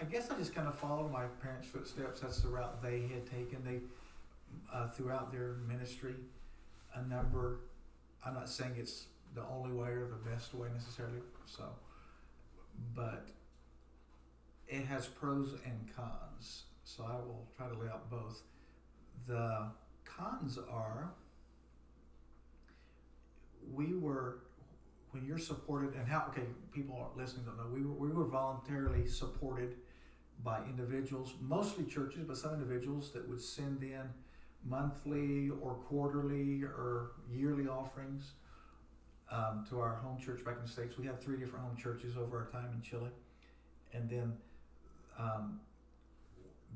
[0.00, 2.20] I guess I just kind of followed my parents' footsteps.
[2.20, 3.62] That's the route they had taken.
[3.64, 3.80] They,
[4.72, 6.14] uh, throughout their ministry,
[6.94, 7.60] a number.
[8.24, 11.18] I'm not saying it's the only way or the best way necessarily.
[11.46, 11.64] So,
[12.94, 13.26] but
[14.68, 16.64] it has pros and cons.
[16.84, 18.42] So I will try to lay out both.
[19.26, 19.68] The
[20.04, 21.10] cons are
[23.72, 24.38] we were
[25.10, 28.24] when you're supported and how okay people are listening don't know we were, we were
[28.24, 29.74] voluntarily supported
[30.42, 34.02] by individuals mostly churches but some individuals that would send in
[34.64, 38.32] monthly or quarterly or yearly offerings
[39.30, 40.98] um, to our home church back in the states.
[40.98, 43.10] We had three different home churches over our time in chile.
[43.92, 44.32] And then
[45.18, 45.60] um,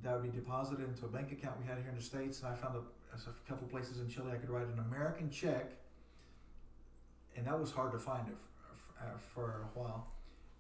[0.02, 2.48] that would be deposited into a bank account we had here in the states and
[2.48, 2.80] i found a,
[3.16, 5.72] a couple places in chile i could write an american check
[7.36, 8.36] and that was hard to find it
[8.76, 10.06] for, uh, for a while.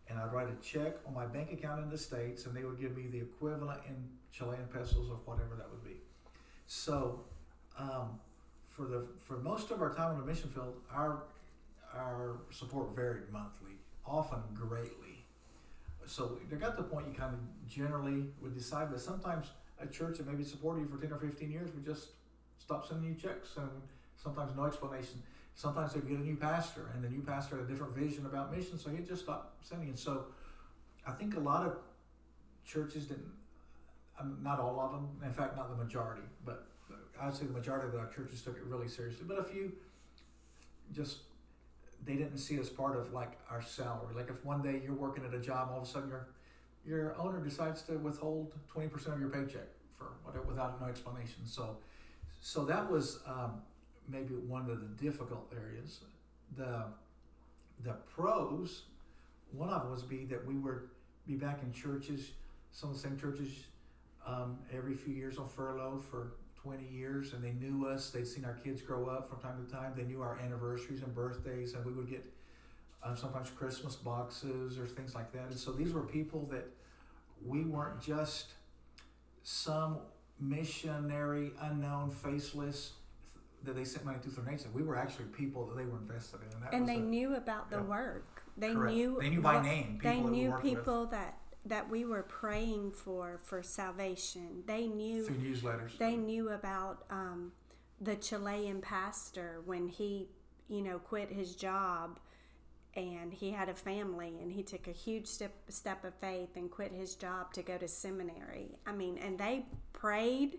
[0.08, 2.80] And I'd write a check on my bank account in the States, and they would
[2.80, 3.94] give me the equivalent in
[4.32, 5.96] Chilean pesos of whatever that would be.
[6.66, 7.20] So,
[7.78, 8.20] um,
[8.68, 11.24] for the for most of our time on the mission field, our
[11.94, 13.72] our support varied monthly,
[14.06, 15.11] often greatly.
[16.06, 19.48] So there got to the point you kind of generally would decide, but sometimes
[19.80, 22.08] a church that maybe supported you for ten or fifteen years would just
[22.58, 23.68] stop sending you checks, and
[24.16, 25.22] sometimes no explanation.
[25.54, 28.54] Sometimes they'd get a new pastor and the new pastor had a different vision about
[28.54, 30.26] mission so he'd just stop sending and so
[31.06, 31.76] i think a lot of
[32.64, 33.30] churches didn't
[34.18, 36.66] um, not all of them in fact not the majority but
[37.20, 39.72] i'd say the majority of our churches took it really seriously but a few
[40.92, 41.18] just
[42.04, 44.14] they didn't see as part of like our salary.
[44.14, 46.28] Like if one day you're working at a job, all of a sudden your
[46.84, 51.46] your owner decides to withhold twenty percent of your paycheck for whatever without no explanation.
[51.46, 51.76] So,
[52.40, 53.62] so that was um,
[54.08, 56.00] maybe one of the difficult areas.
[56.56, 56.84] The
[57.84, 58.82] the pros,
[59.52, 60.88] one of them was be that we would
[61.26, 62.32] be back in churches,
[62.72, 63.48] some of the same churches,
[64.26, 68.10] um, every few years on furlough for 20 years, and they knew us.
[68.10, 69.92] They'd seen our kids grow up from time to time.
[69.96, 72.24] They knew our anniversaries and birthdays, and we would get
[73.02, 75.46] um, sometimes Christmas boxes or things like that.
[75.50, 76.68] And so these were people that
[77.44, 78.52] we weren't just
[79.42, 79.98] some
[80.38, 82.92] missionary, unknown, faceless
[83.64, 84.70] that they sent money to through nation.
[84.72, 86.54] We were actually people that they were invested in.
[86.54, 87.82] And, that and was they the- knew about the yeah.
[87.82, 88.42] work.
[88.56, 88.94] They Correct.
[88.94, 90.74] knew They knew by name They people knew worked with.
[90.74, 94.62] people that that we were praying for for salvation.
[94.66, 95.98] They knew through newsletters.
[95.98, 97.52] they knew about um,
[98.00, 100.28] the Chilean pastor when he,
[100.68, 102.18] you know, quit his job
[102.94, 106.70] and he had a family and he took a huge step step of faith and
[106.70, 108.76] quit his job to go to seminary.
[108.86, 110.58] I mean, and they prayed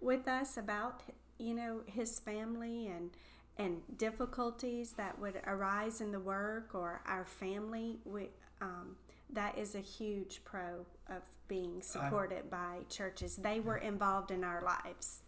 [0.00, 1.02] with us about
[1.38, 3.10] you know his family and
[3.56, 7.98] and difficulties that would arise in the work or our family.
[8.04, 8.28] We,
[8.60, 8.96] um,
[9.32, 13.36] that is a huge pro of being supported by churches.
[13.36, 15.22] They were involved in our lives,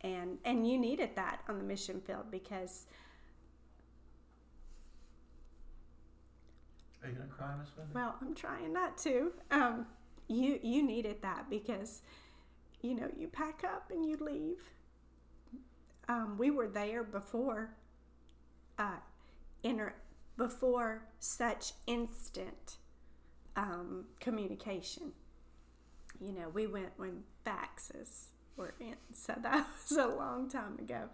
[0.00, 2.86] and and you needed that on the mission field because
[7.02, 7.92] Are you gonna cry, Miss Wendy?
[7.94, 9.32] well, I'm trying not to.
[9.50, 9.86] Um,
[10.28, 12.02] you you needed that because
[12.82, 14.58] you know you pack up and you leave.
[16.08, 17.74] Um, we were there before,
[18.78, 18.96] uh,
[19.62, 19.94] inter-
[20.38, 22.77] before such instant
[23.58, 25.12] um, communication.
[26.20, 31.08] You know, we went when faxes were in, so that was a long time ago.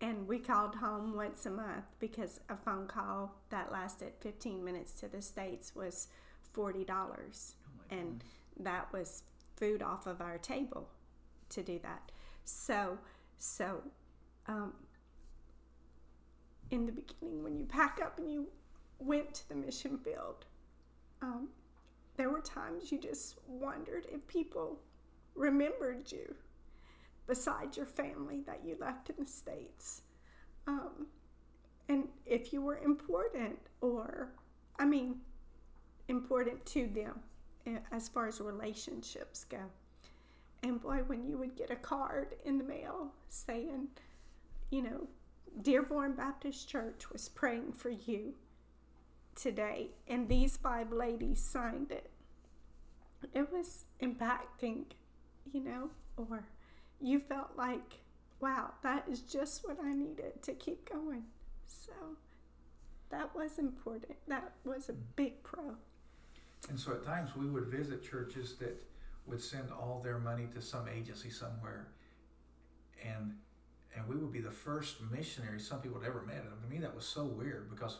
[0.00, 4.92] And we called home once a month because a phone call that lasted 15 minutes
[5.00, 6.08] to the States was
[6.54, 6.84] $40.
[6.90, 7.16] Oh
[7.90, 8.22] And
[8.58, 9.22] that was
[9.56, 10.88] food off of our table
[11.50, 12.10] to do that.
[12.44, 12.98] So,
[13.38, 13.82] so,
[14.46, 14.72] um,
[16.70, 18.48] in the beginning, when you pack up and you
[18.98, 20.44] went to the mission field,
[21.22, 21.48] um,
[22.16, 24.78] there were times you just wondered if people
[25.34, 26.34] remembered you
[27.26, 30.02] besides your family that you left in the States.
[30.66, 31.06] Um,
[31.88, 34.32] and if you were important, or,
[34.78, 35.16] I mean,
[36.08, 37.20] important to them
[37.66, 39.58] eh, as far as relationships go.
[40.62, 43.88] And boy, when you would get a card in the mail saying,
[44.70, 45.08] you know,
[45.62, 48.34] Dearborn Baptist Church was praying for you
[49.34, 52.10] today, and these five ladies signed it,
[53.32, 54.84] it was impacting,
[55.52, 56.44] you know, or
[57.00, 58.00] you felt like,
[58.40, 61.24] wow, that is just what I needed to keep going.
[61.66, 61.92] So
[63.10, 64.16] that was important.
[64.28, 64.98] That was a mm.
[65.16, 65.74] big pro.
[66.68, 68.82] And so at times we would visit churches that
[69.26, 71.88] would send all their money to some agency somewhere,
[73.02, 73.34] and
[73.96, 76.38] and we would be the first missionaries some people had ever met.
[76.38, 77.98] And to me, that was so weird because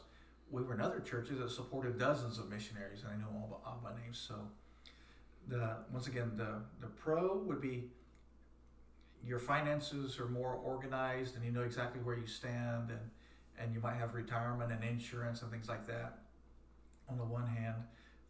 [0.50, 3.70] we were in other churches that supported dozens of missionaries, and I know all, by-
[3.70, 4.18] all by names.
[4.18, 4.34] So
[5.48, 7.90] the once again the the pro would be
[9.26, 13.10] your finances are more organized and you know exactly where you stand and
[13.58, 16.18] and you might have retirement and insurance and things like that
[17.08, 17.76] on the one hand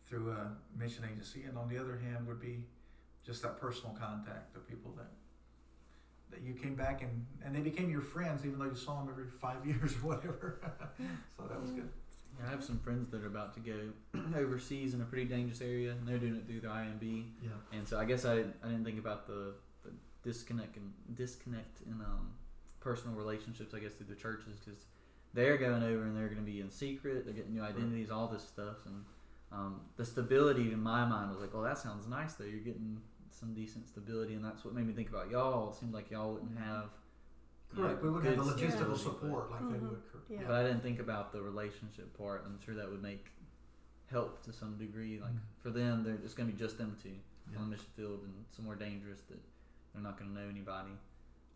[0.06, 2.64] through a mission agency, and on the other hand would be
[3.24, 5.10] just that personal contact of people that
[6.30, 9.08] that you came back and and they became your friends, even though you saw them
[9.10, 10.60] every five years or whatever.
[11.36, 11.80] so that was mm-hmm.
[11.80, 11.90] good.
[12.42, 13.78] I have some friends that are about to go
[14.36, 17.26] overseas in a pretty dangerous area, and they're doing it through the IMB.
[17.42, 17.50] Yeah.
[17.72, 19.90] And so I guess I I didn't think about the, the
[20.22, 22.30] disconnect and disconnect in um,
[22.80, 23.74] personal relationships.
[23.74, 24.84] I guess through the churches because
[25.32, 27.24] they're going over and they're going to be in secret.
[27.24, 29.04] They're getting new identities, all this stuff, and
[29.52, 32.44] um, the stability in my mind was like, oh, that sounds nice though.
[32.44, 35.70] You're getting some decent stability, and that's what made me think about y'all.
[35.70, 36.90] It seemed like y'all wouldn't have.
[37.76, 38.02] You know, Correct.
[38.02, 39.90] We wouldn't have the good logistical stability, but- support like they Mhm.
[39.90, 40.02] would.
[40.30, 40.40] Yeah.
[40.46, 42.42] but I didn't think about the relationship part.
[42.46, 43.30] I'm sure that would make
[44.10, 45.20] help to some degree.
[45.20, 45.38] Like Mhm.
[45.60, 47.10] for them, they're, it's going to be just them two
[47.52, 47.58] Yeah.
[47.58, 49.38] on the mission field and somewhere dangerous that
[49.92, 50.92] they're not going to know anybody.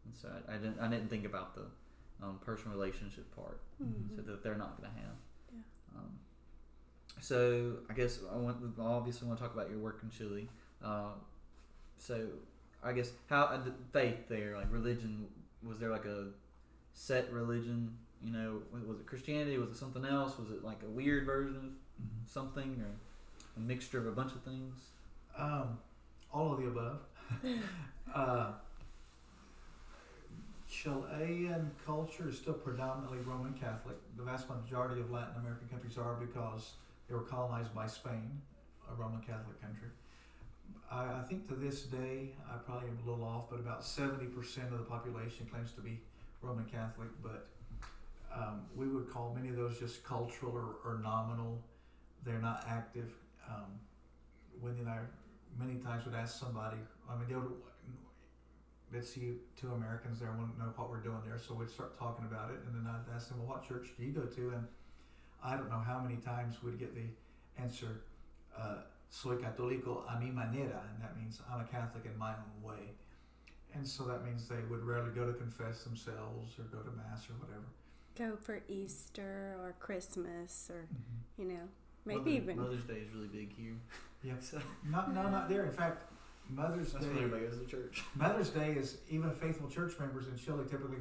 [0.04, 1.66] And so I, I didn't I didn't think about the
[2.20, 4.16] um, personal relationship part Mhm.
[4.16, 5.16] so that they're not going to have.
[5.52, 5.60] Yeah.
[6.00, 6.18] Um,
[7.20, 10.48] so I guess I want I obviously want to talk about your work in Chile.
[10.82, 11.14] Uh,
[11.96, 12.28] so
[12.82, 15.28] I guess how uh, the faith there, like religion,
[15.62, 16.28] was there like a
[16.92, 17.96] set religion?
[18.24, 19.58] You know, was, it Christianity?
[19.58, 20.38] Was it something else?
[20.38, 22.26] Was it like a weird version of Mhm.
[22.26, 22.90] something or
[23.56, 24.90] a mixture of a bunch of things?
[25.36, 25.78] Um,
[26.32, 27.00] all of the above.
[28.14, 28.52] uh,
[30.68, 33.96] Chilean culture is still predominantly Roman Catholic.
[34.16, 36.72] The vast majority of Latin American countries are because
[37.08, 38.40] they were colonized by Spain,
[38.90, 39.88] a Roman Catholic country.
[40.90, 44.72] I, I think to this day, I probably am a little off, but about 70%
[44.72, 46.00] of the population claims to be
[46.42, 47.48] Roman Catholic, but
[48.34, 51.60] um, we would call many of those just cultural or, or nominal.
[52.24, 53.10] They're not active.
[53.48, 53.78] Um,
[54.60, 54.98] Wendy and I
[55.58, 56.76] many times would ask somebody,
[57.10, 57.52] I mean, they would,
[58.92, 62.24] they'd see two Americans there, wouldn't know what we're doing there, so we'd start talking
[62.24, 64.50] about it, and then I'd ask them, well, what church do you go to?
[64.50, 64.66] And
[65.42, 67.08] I don't know how many times we'd get the
[67.60, 68.02] answer,
[68.56, 68.76] uh,
[69.10, 72.94] soy católico a mi manera, and that means I'm a Catholic in my own way.
[73.74, 77.28] And so that means they would rarely go to confess themselves or go to Mass
[77.28, 77.64] or whatever.
[78.16, 81.42] Go for Easter or Christmas or, mm-hmm.
[81.42, 81.68] you know,
[82.04, 82.56] maybe Mother- even.
[82.56, 83.74] Mother's Day is really big here.
[84.24, 84.32] Yeah.
[84.40, 85.64] So Not, no, not there.
[85.64, 86.10] In fact,
[86.48, 87.10] Mother's that's Day.
[87.12, 88.02] when everybody goes to church.
[88.16, 90.96] Mother's Day is even faithful church members in Chile typically.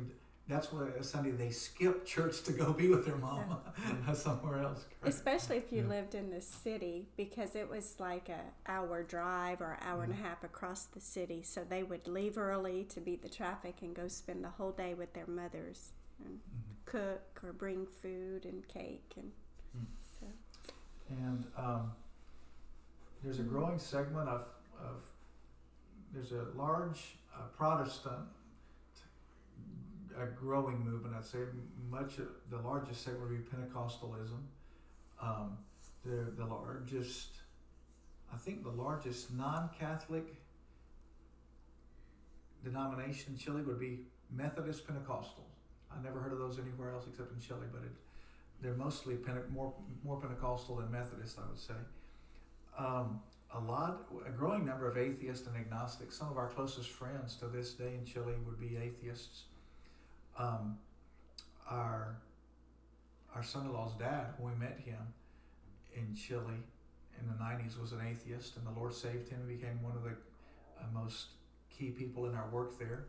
[0.48, 3.60] That's what a Sunday they skip church to go be with their mama
[4.16, 4.86] somewhere else.
[5.04, 5.90] Especially if you Yeah.
[5.90, 10.16] lived in the city, because it was like a hour drive or hour and a
[10.16, 10.22] Mhm.
[10.22, 11.42] half across the city.
[11.44, 14.94] So they would leave early to beat the traffic and go spend the whole day
[14.94, 15.92] with their mothers
[16.24, 16.86] and Mhm.
[16.86, 19.34] cook or bring food and cake and
[19.78, 19.86] Mm.
[20.02, 20.28] so.
[21.10, 21.92] And um,
[23.22, 24.48] there's a growing segment of,
[24.80, 25.04] of
[26.14, 28.30] there's a large uh, Protestant,
[30.20, 31.16] a growing movement.
[31.16, 31.40] I'd say
[31.90, 34.40] much of the largest segment would be Pentecostalism.
[35.22, 35.58] Um,
[36.06, 37.30] the the largest,
[38.34, 40.36] I think the largest non-Catholic
[42.64, 44.02] denomination in Chile would be
[44.36, 45.54] Methodist Pentecostals.
[45.92, 47.92] I never heard of those anywhere else except in Chile, but it,
[48.62, 51.74] they're mostly Pente- more more Pentecostal than Methodist, I would say.
[52.78, 53.22] Um,
[53.54, 56.18] a lot, a growing number of atheists and agnostics.
[56.18, 59.44] Some of our closest friends to this day in Chile would be atheists.
[60.38, 60.78] Um,
[61.70, 62.18] our
[63.36, 64.98] our son-in-law's dad, when we met him
[65.96, 66.58] in Chile
[67.20, 70.04] in the '90s, was an atheist, and the Lord saved him and became one of
[70.04, 70.12] the
[70.80, 71.28] uh, most
[71.70, 73.06] key people in our work there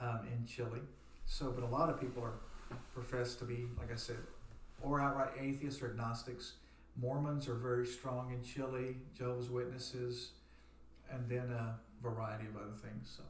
[0.00, 0.80] um, in Chile.
[1.24, 2.34] So, but a lot of people are
[2.94, 4.18] profess to be, like I said,
[4.82, 6.54] or outright atheists or agnostics.
[7.00, 10.30] Mormons are very strong in Chile, Jehovah's Witnesses,
[11.10, 13.16] and then a variety of other things.
[13.16, 13.22] So,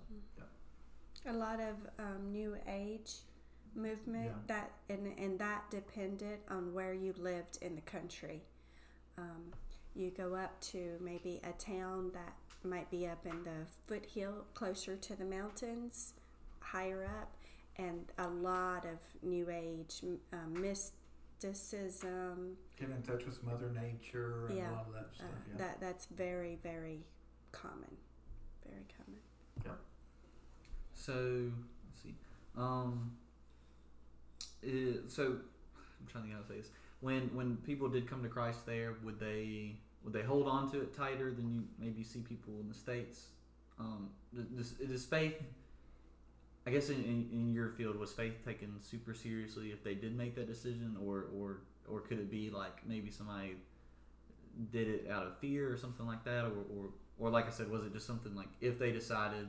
[1.27, 3.13] A lot of um, new age
[3.75, 4.33] movement Yeah.
[4.49, 8.43] that and and that depended on where you lived in the country.
[9.19, 9.53] Um,
[9.95, 14.97] you go up to maybe a town that might be up in the foothill, closer
[14.97, 16.15] to the mountains,
[16.61, 17.37] higher up,
[17.77, 20.03] and a lot of new age
[20.33, 22.57] um, mysticism.
[22.79, 24.71] get in touch with Mother Nature and Yeah.
[24.71, 25.31] a lot of that Uh, stuff.
[25.51, 25.57] yeah.
[25.59, 27.05] That that's very very
[27.53, 27.97] common,
[28.67, 29.20] very common.
[31.01, 31.51] So
[31.89, 32.15] let's see.
[32.57, 33.13] Um,
[34.63, 36.71] it, so I'm trying to think how to say this.
[37.01, 40.81] When when people did come to Christ there, would they would they hold on to
[40.83, 43.29] it tighter than you maybe see people in the states?
[43.79, 44.11] Um,
[44.57, 45.43] does, does faith?
[46.67, 50.15] I guess in, in, in your field was faith taken super seriously if they did
[50.15, 53.57] make that decision, or or or could it be like maybe somebody
[54.71, 57.71] did it out of fear or something like that, or or, or like I said,
[57.71, 59.49] was it just something like if they decided,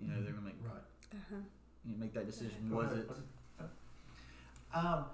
[0.00, 0.82] you know, they're gonna make right.
[1.14, 1.36] Uh-huh.
[1.84, 2.68] you know, make that decision?
[2.68, 3.08] Go was it?
[4.74, 5.04] Um,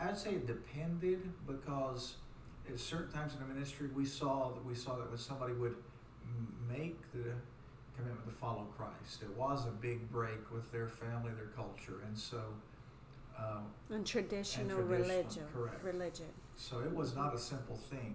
[0.00, 2.14] I'd say it depended because
[2.68, 5.74] at certain times in the ministry we saw that we saw that when somebody would
[6.68, 7.32] make the
[7.96, 12.16] commitment to follow Christ, it was a big break with their family, their culture, and
[12.16, 12.40] so.
[13.38, 15.42] Um, And traditional traditional, religion.
[15.52, 15.82] correct.
[15.84, 16.26] Religion.
[16.56, 18.14] so it was not a simple thing,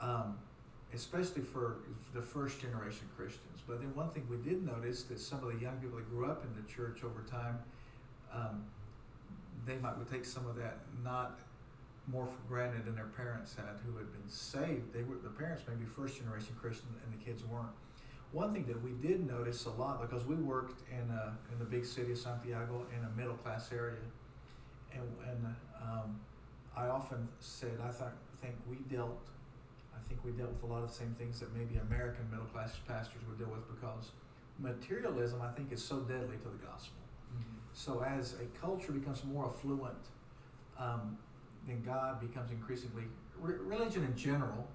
[0.00, 0.38] um,
[0.94, 1.76] especially for
[2.14, 3.60] the first generation Christians.
[3.66, 6.26] But then one thing we did notice that some of the young people that grew
[6.26, 7.58] up in the church over time,
[8.32, 8.64] um,
[9.66, 11.38] they might would take some of that not
[12.08, 14.92] more for granted than their parents had, who had been saved.
[14.92, 17.68] They were the parents maybe first generation Christian and the kids weren't.
[18.32, 21.64] One thing that we did notice a lot because we worked in a, in the
[21.64, 24.00] big city of Santiago in a middle class area,
[24.92, 26.18] and and um,
[26.76, 29.28] I often said I thought think we dealt
[30.02, 32.46] I think we dealt with a lot of the same things that maybe American middle
[32.46, 34.10] class pastors would deal with because
[34.58, 37.02] materialism I think is so deadly to the gospel.
[37.72, 39.96] So as a culture becomes more affluent,
[40.78, 41.16] um,
[41.66, 43.04] then God becomes increasingly
[43.40, 44.68] re- religion in general,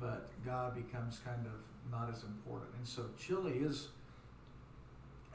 [0.00, 1.52] but God becomes kind of
[1.90, 2.70] not as important.
[2.78, 3.88] And so Chile is,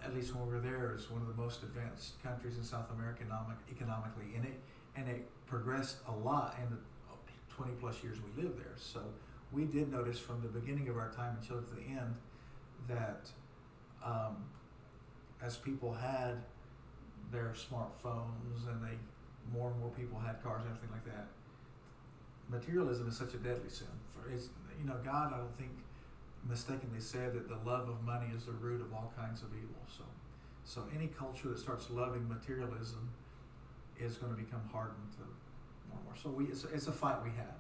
[0.04, 2.90] at least when we were there, is one of the most advanced countries in South
[2.92, 4.60] America economic, economically, and it
[4.96, 6.78] and it progressed a lot in the
[7.60, 8.76] 20 plus years we lived there.
[8.78, 9.02] So
[9.52, 12.16] we did notice from the beginning of our time until the end
[12.88, 13.30] that
[14.04, 14.46] um,
[15.44, 16.42] as people had
[17.34, 18.96] their smartphones and they
[19.54, 21.28] more and more people had cars and everything like that,
[22.50, 23.88] materialism is such a deadly sin.
[24.14, 24.48] For it's
[24.80, 25.72] you know God, I don't think
[26.48, 29.84] mistakenly said that the love of money is the root of all kinds of evil.
[29.98, 30.04] So,
[30.64, 33.10] so any culture that starts loving materialism
[34.00, 35.24] is going to become hardened to
[35.90, 36.16] more more.
[36.22, 37.54] So we it's, it's a fight we had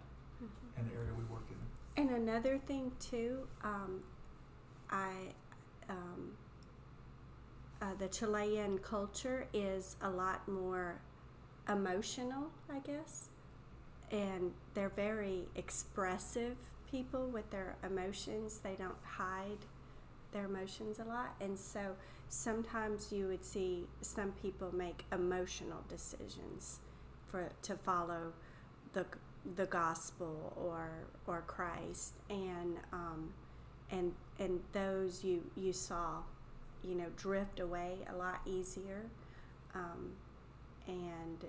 [0.78, 2.02] in the area we work in.
[2.02, 4.02] And another thing too, um,
[4.90, 5.12] I,
[5.90, 6.32] um,
[7.82, 11.00] uh, the Chilean culture is a lot more
[11.68, 13.30] emotional, I guess,
[14.12, 16.58] and they're very expressive
[16.90, 18.60] people with their emotions.
[18.60, 19.66] They don't hide
[20.32, 21.96] their emotions a lot, and so
[22.30, 26.80] sometimes you would see some people make emotional decisions
[27.30, 28.34] for to follow
[28.94, 29.06] the
[29.56, 30.90] the gospel or
[31.28, 33.34] or Christ, and um,
[33.92, 36.18] and and those you you saw,
[36.84, 39.06] you know, drift away a lot easier,
[39.74, 40.12] um,
[40.88, 41.46] and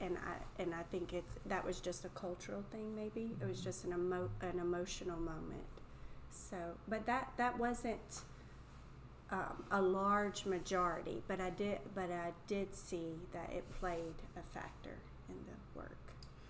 [0.00, 2.94] and I and I think it's that was just a cultural thing.
[2.94, 5.64] Maybe it was just an emo- an emotional moment.
[6.30, 6.56] So,
[6.88, 8.22] but that that wasn't
[9.32, 14.42] um, a large majority, but I did but I did see that it played a
[14.42, 15.96] factor in the work.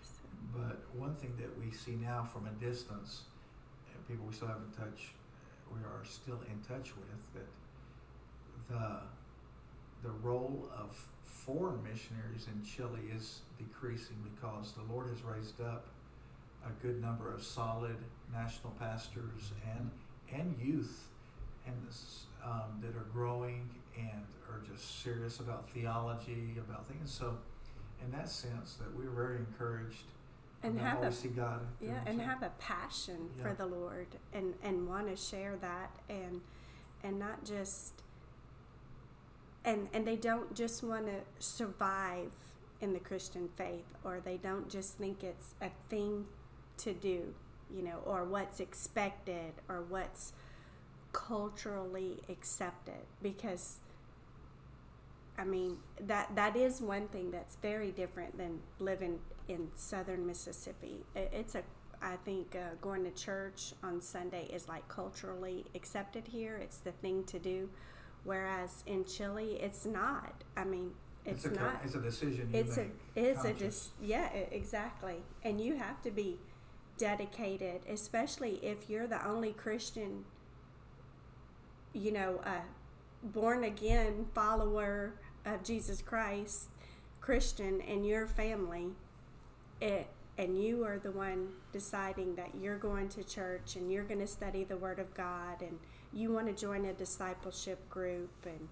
[0.03, 0.22] So.
[0.53, 3.22] But one thing that we see now from a distance,
[4.09, 5.12] people we still have in touch,
[5.72, 7.49] we are still in touch with, that
[8.68, 15.61] the the role of foreign missionaries in Chile is decreasing because the Lord has raised
[15.61, 15.87] up
[16.66, 17.97] a good number of solid
[18.33, 19.91] national pastors and
[20.33, 21.09] and youth
[21.66, 27.11] and this, um, that are growing and are just serious about theology, about things.
[27.11, 27.38] So,
[28.05, 30.05] in that sense, that we're very encouraged
[30.62, 31.61] And have a God.
[31.80, 33.43] yeah, and So- have a passion Yeah.
[33.45, 36.40] for the Lord and and want to share that and
[37.05, 38.03] and not just
[39.64, 42.32] and and they don't just want to survive
[42.80, 46.26] in the Christian faith or they don't just think it's a thing
[46.78, 47.32] to do,
[47.70, 50.32] you know, or what's expected or what's
[51.12, 53.76] culturally accepted because
[55.38, 61.04] I mean that that is one thing that's very different than living in southern Mississippi.
[61.14, 61.62] It, it's a
[62.02, 66.56] I think uh, going to church on Sunday is like culturally accepted here.
[66.56, 67.68] It's the thing to do,
[68.24, 70.34] whereas in Chile it's not.
[70.56, 70.90] I mean,
[71.24, 71.80] it's, a, not.
[71.84, 76.10] It's a decision you It's a it's a just yeah exactly, and you have to
[76.10, 76.38] be
[76.98, 80.24] dedicated, especially if you're the only Christian.
[81.93, 82.62] You know, a
[83.22, 85.14] born again follower
[85.45, 86.68] of Jesus Christ,
[87.20, 88.88] Christian in your family,
[89.80, 94.20] it and you are the one deciding that you're going to church and you're going
[94.20, 95.78] to study the Word of God and
[96.12, 98.68] you want to join a discipleship group and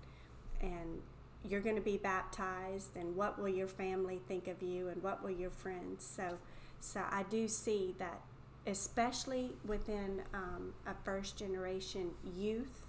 [0.61, 1.01] and
[1.49, 5.23] you're going to be baptized and what will your family think of you and what
[5.23, 6.05] will your friends?
[6.05, 6.39] So
[6.81, 8.21] so I do see that
[8.67, 12.87] especially within um, a first generation youth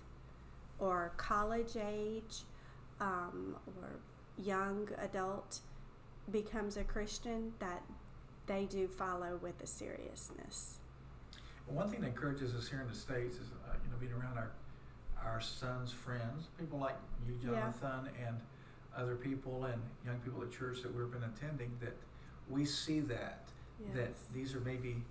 [0.82, 2.42] or college age
[3.00, 3.92] um, or
[4.38, 5.60] young adult
[6.32, 7.82] becomes a Christian, that
[8.48, 10.80] they do follow with a seriousness.
[11.68, 14.38] One thing that encourages us here in the states is, uh, you know, being around
[14.38, 14.52] our
[15.24, 16.96] our sons' friends, people like
[17.28, 17.60] you, Yeah.
[17.62, 18.40] Jonathan, and
[18.98, 21.72] other people and young people at church that we've been attending.
[21.80, 21.96] That
[22.50, 23.48] we see that
[23.94, 25.04] that these are maybe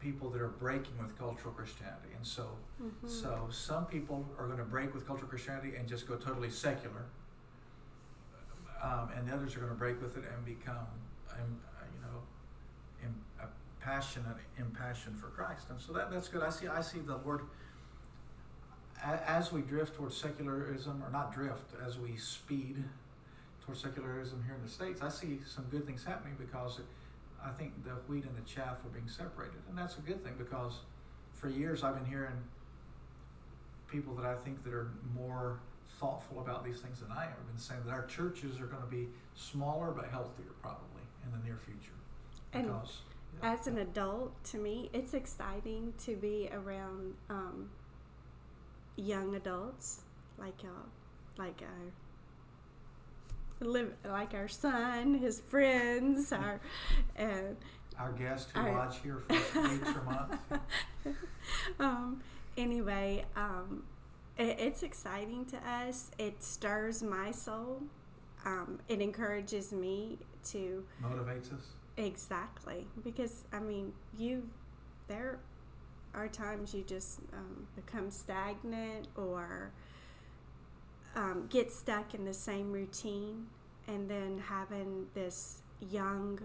[0.00, 3.08] people that are breaking with cultural Christianity, and so Mhm.
[3.08, 7.06] so some people are going to break with cultural Christianity and just go totally secular,
[8.80, 10.86] um, and the others are going to break with it and become,
[11.32, 11.60] um,
[11.94, 12.22] you know,
[13.02, 13.46] in, uh,
[13.80, 15.68] passionate, impassioned for Christ.
[15.70, 16.42] And so that that's good.
[16.42, 17.42] I see I see the word
[19.02, 22.84] a- as we drift towards secularism, or not drift, as we speed
[23.64, 25.02] towards secularism here in the states.
[25.02, 26.86] I see some good things happening because it,
[27.44, 30.34] I think the wheat and the chaff are being separated, and that's a good thing
[30.38, 30.80] because
[31.32, 32.36] for years I've been hearing
[33.86, 35.60] people that I think that are more
[36.00, 38.82] thoughtful about these things than I am have been saying that our churches are going
[38.82, 41.92] to be smaller but healthier probably in the near future
[42.52, 43.00] And because
[43.42, 47.70] As an adult, to me, it's exciting to be around um,
[48.96, 50.02] young adults
[50.38, 50.86] like uh,
[51.36, 51.92] like our
[53.60, 56.60] live like our son, his friends, our
[57.16, 57.56] and
[57.98, 60.38] our guests who lodge here for weeks or months.
[61.80, 62.22] um,
[62.56, 63.82] anyway, um,
[64.36, 66.10] it, it's exciting to us.
[66.18, 67.82] It stirs my soul.
[68.44, 70.18] Um, it encourages me
[70.50, 71.66] to motivates us.
[71.96, 74.44] exactly because I mean you,
[75.08, 75.38] There are
[76.14, 79.70] are times you just um, become stagnant or
[81.16, 83.46] um, get stuck in the same routine,
[83.86, 86.38] and then having this young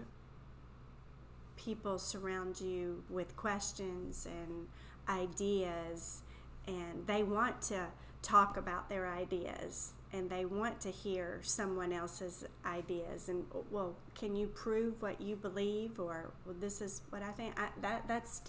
[1.56, 4.66] people surround you with questions and
[5.08, 6.22] ideas,
[6.66, 7.86] and they want to
[8.24, 14.34] talk about their ideas and they want to hear someone else's ideas and well can
[14.34, 17.52] you prove what you believe or well, this is what i think?
[17.60, 18.40] I, that that's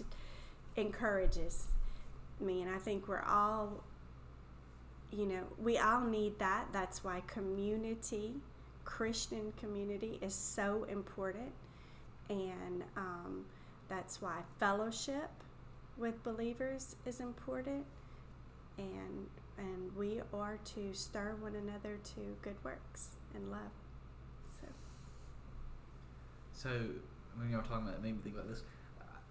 [0.76, 1.66] encourages
[2.40, 3.84] me and i think we're all
[5.12, 8.34] you know we all need that that's why community
[8.84, 11.52] christian community is so important
[12.28, 13.44] and um,
[13.88, 15.30] that's why fellowship
[15.96, 17.84] with believers is important
[18.78, 19.26] and
[19.58, 23.72] and we are to stir one another to good works and love.
[24.60, 24.66] So
[26.52, 26.70] So
[27.36, 28.62] when you're talking about it, made me think about this.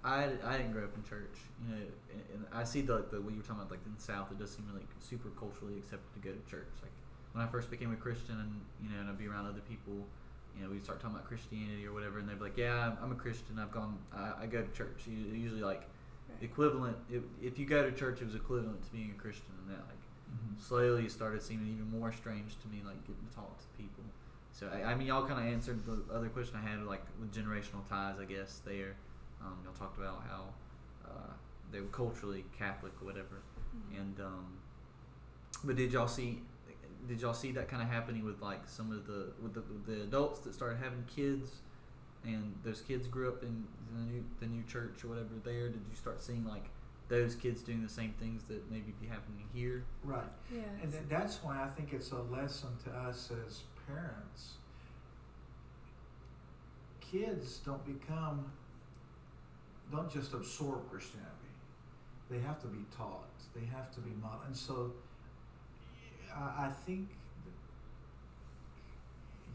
[0.06, 1.34] I, I didn't grow up in church,
[1.66, 1.82] you know,
[2.14, 4.32] and, and I see the the what you were talking about, like in the South,
[4.32, 6.70] it does seem like super culturally accepted to go to church.
[6.82, 6.91] Like
[7.34, 8.53] when I first became a Christian, and
[8.84, 10.06] you know, and I'd be around other people,
[10.56, 12.97] you know, we'd start talking about Christianity or whatever, and they'd be like, "Yeah, I'm,
[13.03, 13.58] I'm a Christian.
[13.58, 15.84] I've gone, I, I go to church." Usually, like
[16.28, 16.41] Right.
[16.41, 16.97] equivalent.
[17.08, 19.86] If, if you go to church, it was equivalent to being a Christian, and that
[19.86, 20.01] like
[20.34, 20.60] Mhm.
[20.60, 24.03] slowly it started seeming even more strange to me, like getting to talk to people.
[24.51, 27.32] So I, I mean, y'all kind of answered the other question I had, like with
[27.32, 28.62] generational ties, I guess.
[28.66, 28.95] There,
[29.46, 30.46] um, y'all talked about how
[31.06, 31.34] uh,
[31.72, 33.41] they were culturally Catholic or whatever,
[33.96, 34.46] and um,
[35.64, 36.41] but did y'all see?
[37.08, 39.86] Did y'all see that kind of happening with like some of the with the, with
[39.86, 41.52] the adults that started having kids,
[42.24, 45.70] and those kids grew up in the new the new church or whatever there?
[45.70, 46.66] Did you start seeing like
[47.08, 49.84] those kids doing the same things that maybe be happening here?
[50.04, 50.24] Right.
[50.52, 50.66] yes.
[50.82, 54.54] And th- that's why I think it's a lesson to us as parents.
[57.00, 58.52] Kids don't become,
[59.91, 61.31] don't just absorb Christianity.
[62.29, 63.29] They have to be taught.
[63.55, 64.41] They have to be modeled.
[64.47, 64.91] And so,
[66.36, 67.09] I, I think,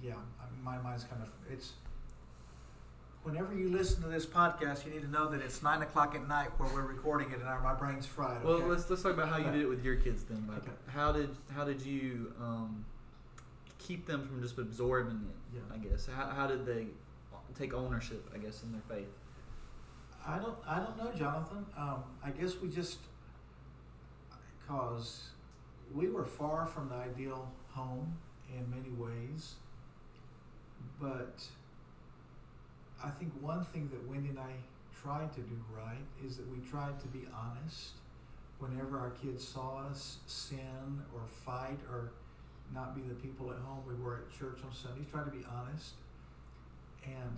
[0.00, 1.72] that- yeah, I- my mind's kind of it's.
[3.22, 6.26] Whenever you listen to this podcast, you need to know that it's nine o'clock at
[6.26, 8.42] night where we're recording it, and our, my brain's fried.
[8.42, 10.46] Well, let's let's talk about how you did it with your kids then.
[10.48, 10.70] Like, Okay.
[10.86, 12.82] how did how did you um,
[13.78, 15.20] keep them from just absorbing
[15.52, 15.56] it?
[15.56, 15.74] Yeah.
[15.74, 16.86] I guess how how did they
[17.58, 18.26] take ownership?
[18.34, 19.08] I guess in their faith.
[20.30, 21.66] I don't, I don't know, Jonathan.
[21.76, 22.98] Um, I guess we just,
[24.68, 25.30] cause
[25.92, 28.16] we were far from the ideal home
[28.56, 29.54] in many ways,
[31.00, 31.42] but
[33.02, 34.52] I think one thing that Wendy and I
[35.02, 37.94] tried to do right is that we tried to be honest
[38.60, 42.12] whenever our kids saw us sin or fight or
[42.72, 45.06] not be the people at home we were at church on Sundays.
[45.10, 45.94] Try to be honest.
[47.04, 47.36] And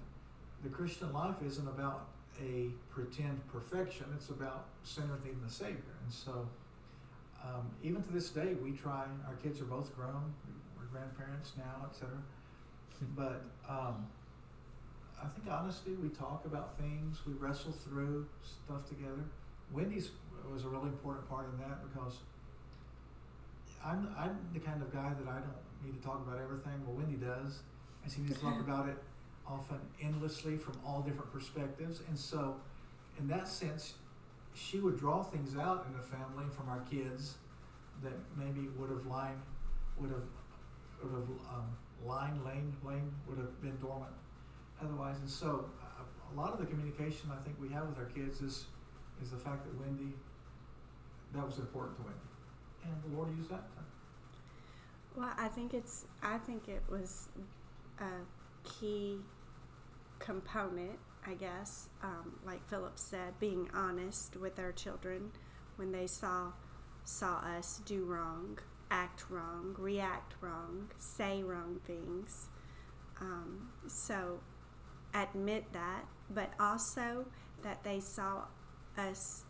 [0.62, 2.08] the Christian life isn't about
[2.40, 4.06] a pretend perfection.
[4.16, 5.96] It's about sinner needing a Savior.
[6.04, 6.48] And so,
[7.42, 9.04] um, even to this day, we try.
[9.26, 10.32] Our kids are both grown.
[10.76, 12.10] We're grandparents now, etc.
[13.16, 14.06] But um,
[15.20, 17.18] I think honestly, we talk about things.
[17.26, 19.24] We wrestle through stuff together.
[19.72, 20.10] Wendy's
[20.52, 22.18] was a really important part in that because
[23.84, 26.84] I'm I'm the kind of guy that I don't need to talk about everything.
[26.86, 27.60] Well, Wendy does,
[28.02, 28.96] and she needs to talk about it
[29.46, 32.00] often endlessly from all different perspectives.
[32.08, 32.56] And so,
[33.18, 33.94] in that sense,
[34.54, 37.36] she would draw things out in the family from our kids
[38.02, 39.40] that maybe would have lying,
[39.98, 40.22] would have,
[41.02, 44.12] would have um, lying, lane, lane would have been dormant
[44.82, 45.16] otherwise.
[45.20, 48.40] And so, a, a lot of the communication I think we have with our kids
[48.40, 48.66] is
[49.22, 50.12] is the fact that Wendy,
[51.32, 52.18] that was important to Wendy,
[52.84, 53.62] and the Lord used that.
[55.16, 56.06] Well, I think it's.
[56.22, 57.28] I think it was
[58.00, 58.04] a
[58.64, 59.18] key
[60.18, 60.98] component.
[61.24, 65.30] I guess, um, like Philip said, being honest with our children
[65.76, 66.52] when they saw
[67.04, 68.58] saw us do wrong,
[68.90, 72.48] act wrong, react wrong, say wrong things.
[73.20, 74.40] Um, so,
[75.14, 77.26] admit that, but also
[77.62, 78.44] that they saw
[78.96, 79.44] us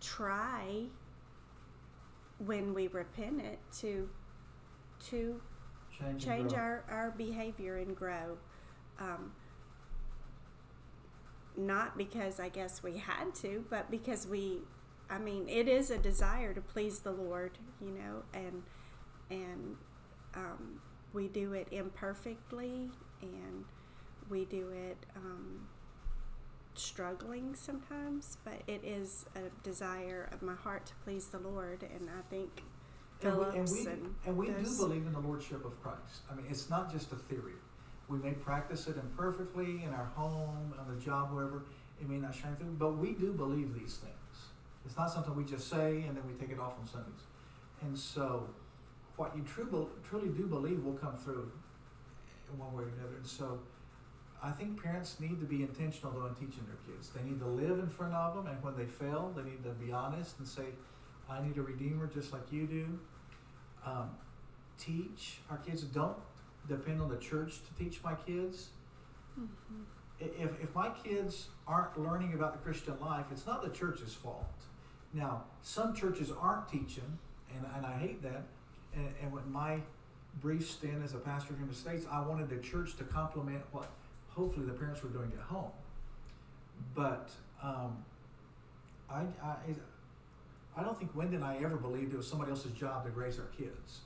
[0.00, 0.84] try
[2.38, 4.08] when we repented to
[5.10, 5.40] to
[6.10, 8.38] change, change our, our behavior and grow.
[8.98, 9.32] Um,
[11.56, 14.60] not because I guess we had to, but because we,
[15.10, 18.62] I mean, it is a desire to please the Lord, you know, and
[19.30, 19.76] and
[20.34, 20.80] um,
[21.12, 22.90] we do it imperfectly,
[23.20, 23.64] and
[24.30, 25.68] we do it um,
[26.74, 32.08] struggling sometimes, but it is a desire of my heart to please the Lord, and
[32.10, 32.62] I think
[33.24, 36.22] And we, and we, and and we do believe in the Lordship of Christ.
[36.30, 37.54] I mean, it's not just a theory.
[38.08, 41.62] We may practice it imperfectly in our home, on the job, wherever.
[42.00, 44.16] It may not shine through, but we do believe these things.
[44.84, 47.22] It's not something we just say and then we take it off on Sundays.
[47.82, 48.48] And so,
[49.16, 51.50] what you true, truly do believe will come through
[52.52, 53.16] in one way or another.
[53.16, 53.60] And so,
[54.42, 57.10] I think parents need to be intentional though in teaching their kids.
[57.10, 59.70] They need to live in front of them, and when they fail, they need to
[59.70, 60.66] be honest and say,
[61.30, 62.98] "I need a redeemer, just like you do."
[63.84, 64.10] Um,
[64.78, 65.82] teach our kids.
[65.82, 66.16] Don't
[66.68, 68.68] depend on the church to teach my kids.
[69.38, 69.82] Mm-hmm.
[70.20, 74.46] If, if my kids aren't learning about the Christian life, it's not the church's fault.
[75.12, 77.18] Now, some churches aren't teaching,
[77.54, 78.44] and, and I hate that.
[78.94, 79.80] And, and with my
[80.40, 83.90] brief stint as a pastor in the States, I wanted the church to complement what
[84.28, 85.70] hopefully the parents were doing at home.
[86.94, 87.30] But
[87.62, 88.04] um,
[89.10, 89.56] I, I,
[90.76, 93.38] I don't think Wendy and I ever believed it was somebody else's job to raise
[93.38, 94.00] our kids.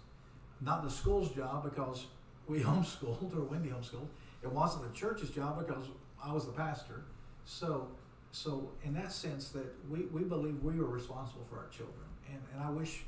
[0.61, 2.07] Not the school's job because
[2.47, 4.09] we homeschooled or Wendy homeschooled.
[4.43, 5.87] It wasn't the church's job because
[6.23, 7.03] I was the pastor.
[7.45, 7.89] So,
[8.33, 12.41] so in that sense, that we, we believe we were responsible for our children, and,
[12.55, 13.05] and I wish.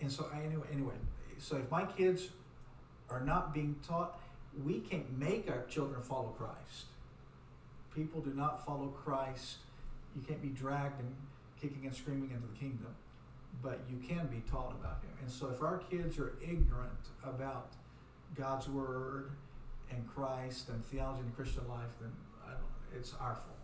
[0.00, 0.94] And so anyway, anyway,
[1.38, 2.28] so if my kids
[3.10, 4.20] are not being taught,
[4.64, 6.86] we can't make our children follow Christ.
[7.94, 9.56] People do not follow Christ.
[10.14, 11.14] You can't be dragged and
[11.60, 12.94] kicking and screaming into the kingdom,
[13.62, 15.10] but you can be taught about Him.
[15.22, 17.72] And so if our kids are ignorant about
[18.36, 19.30] God's Word
[19.90, 22.12] and Christ and theology and Christian life, then
[22.96, 23.56] it's our fault.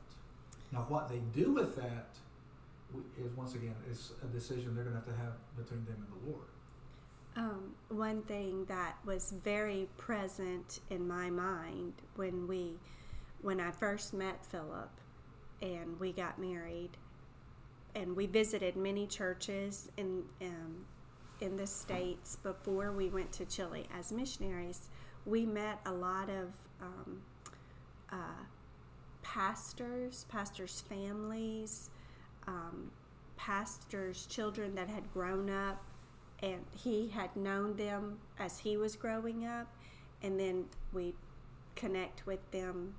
[0.73, 2.09] Now, what they do with that
[3.19, 6.23] is once again is a decision they're going to have to have between them and
[6.23, 6.47] the Lord.
[7.37, 12.75] Um, one thing that was very present in my mind when we,
[13.43, 14.91] when I first met Philip,
[15.61, 16.91] and we got married,
[17.95, 20.85] and we visited many churches in um,
[21.41, 24.89] in the states before we went to Chile as missionaries.
[25.27, 27.23] We met a lot of um,
[28.11, 28.45] uh,
[29.23, 31.91] pastors, pastors' families,
[32.47, 32.91] um,
[33.37, 35.83] pastors' children that had grown up
[36.43, 39.67] and he had known them as he was growing up
[40.23, 41.15] and then we
[41.75, 42.95] connect with them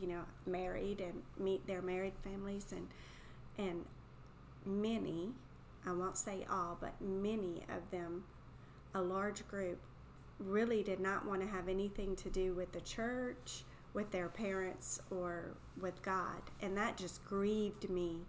[0.00, 2.88] you know married and meet their married families and
[3.58, 3.84] and
[4.68, 5.30] many
[5.86, 8.22] i won't say all but many of them
[8.94, 9.80] a large group
[10.38, 13.64] really did not want to have anything to do with the church
[13.94, 18.20] with their parents or with god and that just grieved me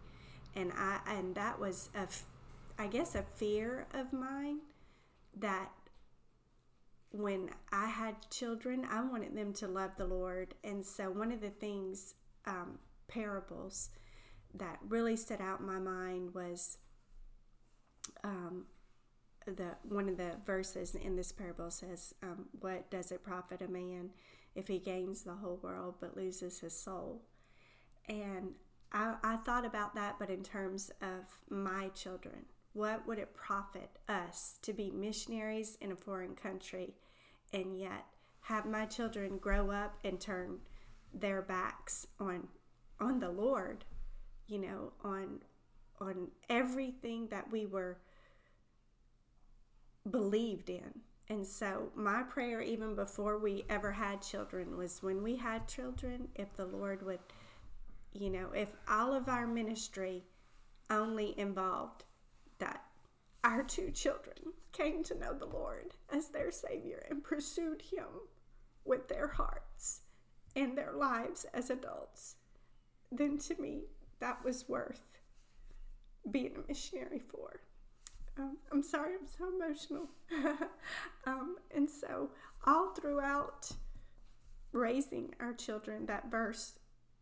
[0.55, 2.07] and i and that was a
[2.79, 4.59] I guess, a fear of mine
[5.37, 5.69] that
[7.11, 10.55] when I had children, I wanted them to love the Lord.
[10.63, 12.15] And so, one of the things,
[12.45, 12.79] um,
[13.09, 13.89] parables
[14.55, 16.77] that really stood out in my mind was
[18.23, 18.65] um,
[19.45, 23.67] the one of the verses in this parable says, um, "What does it profit a
[23.67, 24.11] man
[24.55, 27.21] if he gains the whole world but loses his soul?"
[28.07, 28.53] And
[28.91, 33.89] I, I thought about that, but in terms of my children what would it profit
[34.07, 36.93] us to be missionaries in a foreign country
[37.51, 38.05] and yet
[38.41, 40.59] have my children grow up and turn
[41.13, 42.47] their backs on
[43.01, 43.85] on the Lord,
[44.49, 45.39] you know, on
[46.01, 47.97] on everything that we were
[50.09, 51.01] believed in.
[51.27, 56.29] And so my prayer even before we ever had children was when we had children,
[56.35, 57.19] if the Lord would,
[58.13, 60.23] you know, if all of our ministry
[60.89, 62.05] only involved
[62.57, 62.83] that
[63.43, 64.37] our two children
[64.71, 68.07] came to know the Lord as their Savior and pursued Him
[68.85, 70.01] with their hearts
[70.55, 72.35] and their lives as adults,
[73.11, 73.83] then to me,
[74.19, 75.01] that was worth
[76.29, 77.61] being a missionary for.
[78.37, 80.09] Um, I'm sorry, I'm so emotional.
[81.25, 82.29] um, and so,
[82.65, 83.71] all throughout
[84.71, 86.79] raising our children, that verse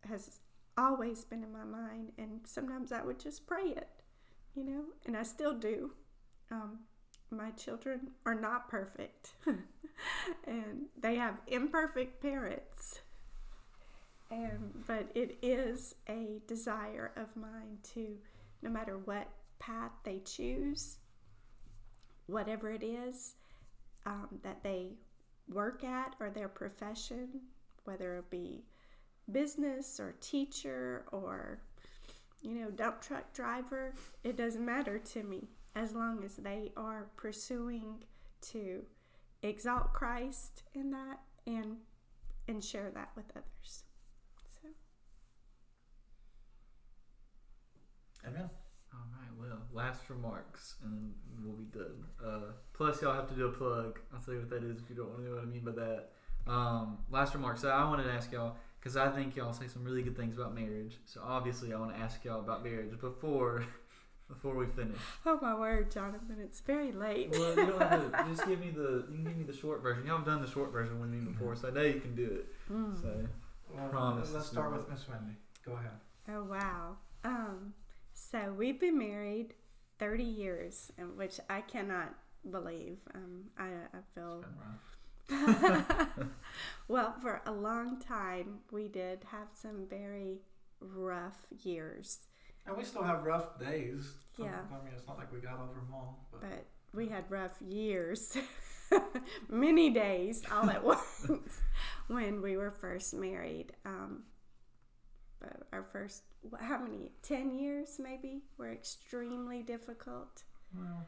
[0.08, 0.40] has
[0.78, 3.98] always been in my mind, and sometimes I would just pray it
[4.58, 5.92] you know, and I still do.
[6.50, 6.80] Um,
[7.30, 9.34] my children are not perfect,
[10.48, 13.02] and they have imperfect parents.
[14.30, 18.18] And but it is a desire of mine to,
[18.62, 20.98] no matter what path they choose,
[22.26, 23.36] whatever it is
[24.06, 24.92] um, that they
[25.50, 27.30] work at or their profession,
[27.86, 28.66] whether it be
[29.32, 31.60] business or teacher or
[32.42, 37.08] you know, dump truck driver, it doesn't matter to me as long as they are
[37.16, 38.04] pursuing
[38.42, 38.86] to
[39.42, 41.78] exalt Christ in that and
[42.48, 43.84] and share that with others.
[44.62, 44.70] So
[48.28, 48.50] Amen.
[48.94, 51.14] All right, well, last remarks, and then
[51.44, 52.04] we'll be done.
[52.24, 54.00] Uh, plus, y'all have to do a plug.
[54.14, 55.64] I'll tell you what that is if you don't want to know what I mean
[55.64, 56.10] by that.
[56.48, 57.62] Um, last remarks.
[57.62, 60.38] So I wanted to ask y'all because I think y'all say some really good things
[60.38, 60.98] about marriage.
[61.06, 63.66] So obviously, I want to ask y'all about marriage before
[64.28, 64.98] before we finish.
[65.26, 67.32] Oh my word, Jonathan, it's very late.
[67.32, 69.82] Well, you don't have to just give me the you can give me the short
[69.82, 70.06] version.
[70.08, 72.26] Y'all have done the short version with me before, so I know you can do
[72.26, 72.72] it.
[72.72, 73.02] Mm.
[73.02, 73.28] So
[73.74, 75.36] Well, Promise let's start with Miss Wendy.
[75.66, 75.92] Go ahead.
[76.30, 76.98] Oh wow.
[77.24, 77.74] Um,
[78.32, 79.54] so we've been married
[80.00, 82.14] thirty years, which I cannot
[82.50, 82.98] believe.
[83.16, 86.28] Um, I I feel Been rough.
[86.88, 88.60] well for a long time.
[88.72, 90.40] We did have some very
[90.80, 92.20] rough years,
[92.66, 94.14] And we still have rough days.
[94.38, 94.60] Yeah.
[94.72, 96.28] I mean, it's not like we got over them all.
[96.32, 98.38] But but we had rough years,
[99.50, 101.62] many days all at once
[102.08, 103.74] when we were first married.
[103.86, 104.24] Um,
[105.40, 106.24] but our first,
[106.60, 107.12] how many?
[107.22, 110.44] Ten years maybe were extremely difficult.
[110.76, 111.06] well,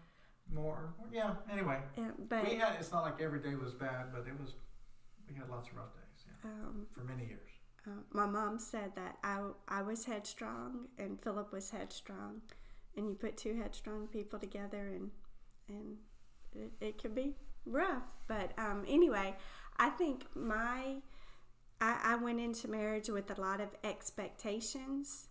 [0.54, 0.94] more.
[1.12, 1.36] Yeah.
[1.52, 2.74] Anyway, And, but we had.
[2.80, 4.54] It's not like every day was bad, but it was.
[5.28, 6.26] We had lots of rough days.
[6.44, 7.50] Yeah, um, for many years.
[7.88, 12.42] uh, my mom said that I, I was headstrong and Philip was headstrong,
[12.98, 15.12] and you put two headstrong people together and
[15.68, 15.98] and
[16.56, 17.36] it, it can be
[17.66, 18.04] rough.
[18.28, 19.36] But um, anyway,
[19.78, 20.96] I think my
[21.80, 25.28] I, I went into marriage with a lot of expectations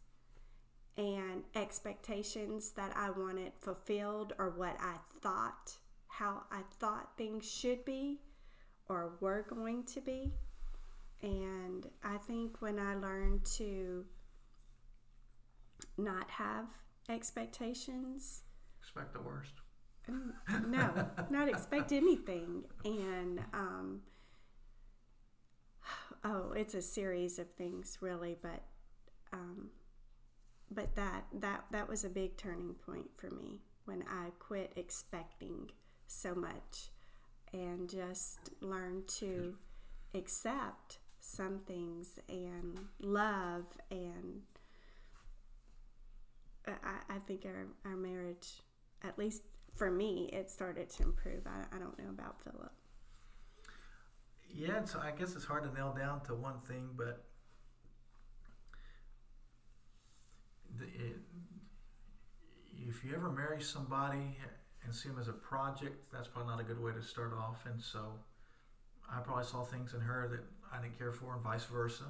[0.99, 5.77] and expectations that I wanted fulfilled or what I thought
[6.09, 8.19] how I thought things should be
[8.89, 10.33] or were going to be.
[11.23, 14.05] And I think when I learned to
[15.97, 16.67] not have
[17.09, 18.43] expectations,
[18.89, 19.53] Expect the worst.
[20.67, 22.65] No, not expect anything.
[22.85, 24.01] And um,
[26.25, 28.37] oh, it's a series of things, really.
[28.41, 28.63] But
[29.35, 29.69] um,
[30.71, 35.71] but that that that was a big turning point for me when I quit expecting
[36.07, 36.91] so much
[37.53, 39.57] and just learned to
[40.15, 44.43] accept some things and love and
[46.67, 48.63] uh, I, I think our, our marriage
[49.03, 49.43] at least
[49.79, 51.47] for me, it started to improve.
[51.47, 52.73] I, I don't know about Philip.
[54.51, 57.28] Yeah, so I guess it's hard to nail down to one thing, but
[60.83, 61.17] it,
[62.89, 64.37] if you ever marry somebody
[64.85, 67.67] and see them as a project, that's probably not a good way to start off.
[67.67, 68.13] And so
[69.11, 70.41] I probably saw things in her that
[70.73, 72.05] I didn't care for, and vice versa.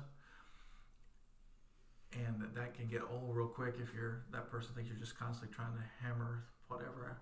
[2.13, 5.19] And that, that can get old real quick if you're that person thinks you're just
[5.19, 7.19] constantly trying to hammer whatever.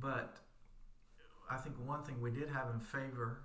[0.00, 0.36] But
[1.50, 3.40] I think one thing we did have in favor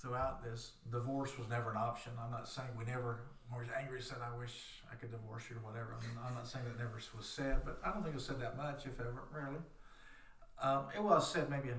[0.00, 2.12] throughout this, divorce was never an option.
[2.22, 3.20] I'm not saying we never
[3.56, 5.96] was angry said I wish I could divorce you or whatever.
[5.98, 8.26] I mean, I'm not saying that never was said, but I don't think it was
[8.26, 9.58] said that much, if ever, rarely.
[10.62, 11.76] Um, it was said maybe a,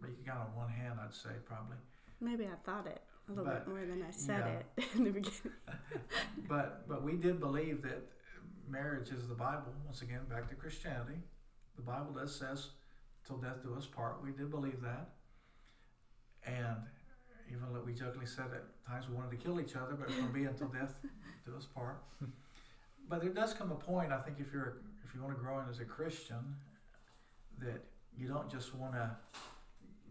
[0.00, 1.76] but you count on one hand, I'd say probably.
[2.20, 4.84] Maybe I thought it a little But, bit more than I said yeah.
[4.84, 5.52] it in the beginning.
[6.48, 8.02] But but we did believe that
[8.68, 9.72] marriage is the Bible.
[9.84, 11.20] Once again, back to Christianity,
[11.76, 12.70] the Bible does says,
[13.26, 15.10] "Till death do us part." We did believe that,
[16.46, 16.76] and
[17.48, 20.22] even though we jokingly said at times we wanted to kill each other, but to
[20.32, 20.94] be until death
[21.46, 22.02] do us part.
[23.08, 25.58] But there does come a point, I think, if you're if you want to grow
[25.58, 26.54] in as a Christian,
[27.58, 27.82] that
[28.16, 29.10] you don't just want to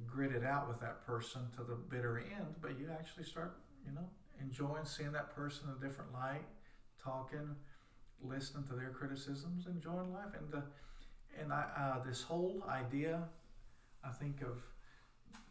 [0.05, 3.93] grit it out with that person to the bitter end, but you actually start, you
[3.93, 4.05] know,
[4.41, 6.43] enjoying seeing that person in a different light,
[7.01, 7.55] talking,
[8.21, 10.65] listening to their criticisms, enjoying life, and uh,
[11.39, 13.23] and I, uh, this whole idea,
[14.03, 14.57] I think of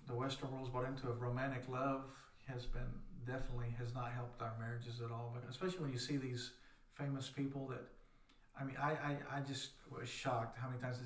[0.09, 2.02] the Western world's bought into of romantic love
[2.46, 2.88] has been
[3.26, 5.34] definitely has not helped our marriages at all.
[5.34, 6.52] But especially when you see these
[6.94, 7.84] famous people that,
[8.59, 10.96] I mean, I I, I just was shocked how many times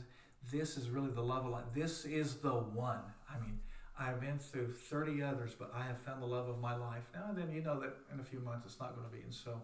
[0.51, 1.65] this is really the love of life.
[1.75, 3.03] This is the one.
[3.29, 3.61] I mean,
[3.99, 7.03] I've been through 30 others, but I have found the love of my life.
[7.15, 9.23] Now and then, you know that in a few months it's not going to be.
[9.23, 9.61] And so,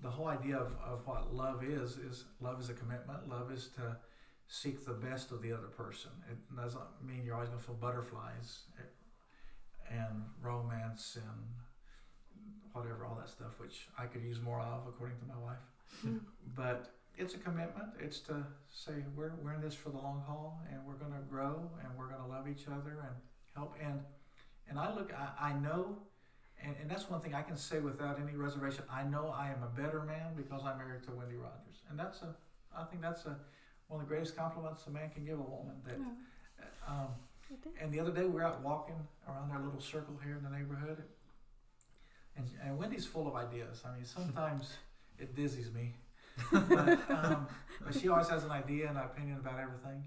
[0.00, 3.28] the whole idea of, of what love is is love is a commitment.
[3.28, 3.96] Love is to
[4.48, 6.10] seek the best of the other person.
[6.30, 8.60] It doesn't mean you're always going to feel butterflies
[9.90, 11.44] and romance and
[12.72, 15.64] whatever, all that stuff, which I could use more of, according to my wife.
[16.04, 16.18] Mm-hmm.
[16.56, 17.88] but it's a commitment.
[18.00, 21.24] It's to say we're, we're in this for the long haul and we're going to
[21.30, 23.14] grow and we're going to love each other and
[23.54, 23.74] help.
[23.82, 24.00] And
[24.68, 25.96] and I look, I, I know,
[26.62, 28.84] and, and that's one thing I can say without any reservation.
[28.92, 32.22] I know I am a better man because I'm married to Wendy Rogers, and that's
[32.22, 32.34] a,
[32.76, 33.38] I think that's a
[33.88, 35.74] one of the greatest compliments a man can give a woman.
[35.84, 35.96] That,
[36.90, 37.08] Oh, um,
[37.80, 38.96] and the other day we were out walking
[39.28, 41.02] around our little circle here in the neighborhood,
[42.36, 43.82] and, and Wendy's full of ideas.
[43.86, 44.72] I mean, sometimes
[45.18, 45.94] it dizzies me,
[46.52, 47.46] but, um,
[47.84, 50.04] but she always has an idea and an opinion about everything.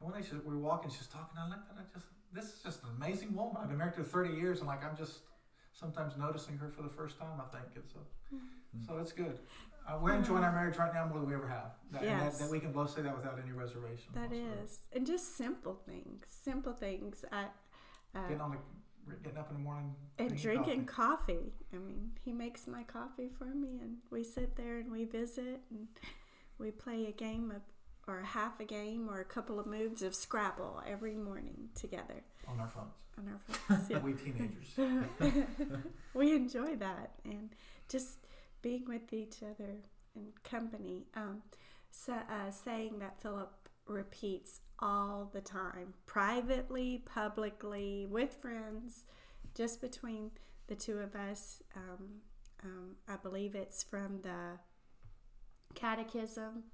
[0.00, 1.36] And one day she, we were walking, she's talking.
[1.38, 3.56] I looked and I just, this is just an amazing woman.
[3.60, 5.18] I've been married to her 30 years, and like I'm just
[5.72, 7.40] sometimes noticing her for the first time.
[7.40, 7.98] I think it's a,
[8.32, 8.86] Mm.
[8.86, 9.36] so it's good.
[9.88, 11.72] Uh, we're enjoying our marriage right now more than we ever have.
[11.92, 12.38] That, and that, Yes.
[12.38, 14.12] that we can both say that without any reservation.
[14.14, 14.62] That whatsoever.
[14.64, 17.24] is, and just simple things, simple things.
[17.32, 17.44] I,
[18.14, 18.50] uh, Getting on
[19.06, 21.52] the, getting up in the morning and drinking drinking coffee.
[21.72, 25.60] I mean, he makes my coffee for me, and we sit there and we visit
[25.70, 25.88] and
[26.58, 27.62] we play a game of,
[28.06, 32.22] or a half a game, or a couple of moves of Scrabble every morning together
[32.46, 32.94] on our phones.
[33.18, 33.88] on our phones.
[33.90, 33.98] Yeah.
[33.98, 34.78] We teenagers.
[36.14, 37.50] we enjoy that and
[37.88, 38.18] just
[38.62, 39.76] being with each other
[40.14, 41.06] and company.
[41.14, 41.42] Um,
[41.90, 49.04] so, uh, saying that Philip repeats all the time, privately, publicly, with friends,
[49.54, 50.30] just between
[50.68, 51.62] the two of us.
[51.76, 52.20] Um,
[52.64, 54.58] um, I believe it's from the
[55.74, 56.64] Catechism.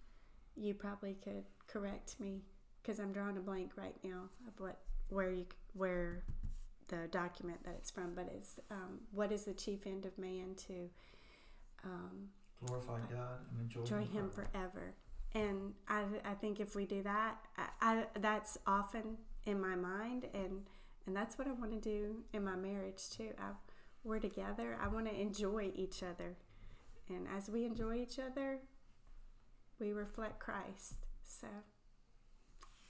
[0.55, 2.43] You probably could correct me
[2.83, 4.79] because I'm drawing a blank right now of what
[5.09, 6.25] where you where
[6.89, 10.55] the document that it's from, but it's um, what is the chief end of man
[10.69, 10.89] to
[11.85, 12.29] um,
[12.65, 14.51] Glorify God and enjoy, enjoy Him forever.
[14.53, 14.95] forever.
[15.35, 20.27] And I, I think if we do that, I, I, that's often in my mind,
[20.33, 20.63] and
[21.07, 23.31] and that's what I want to do in my marriage too.
[23.39, 23.51] I,
[24.03, 24.79] we're together.
[24.83, 26.37] I want to enjoy each other,
[27.09, 28.61] and as we enjoy each other,
[29.79, 31.07] we reflect Christ.
[31.23, 31.49] So,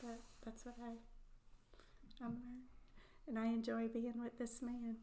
[0.01, 0.93] but that's what I
[2.23, 2.63] I'm learning,
[3.29, 4.97] and I enjoy being with this man.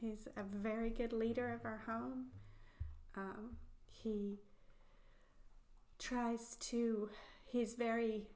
[0.00, 2.26] He's a very good leader of our home.
[3.16, 3.56] Um,
[3.90, 4.38] he
[5.98, 7.10] tries to
[7.44, 8.28] he's very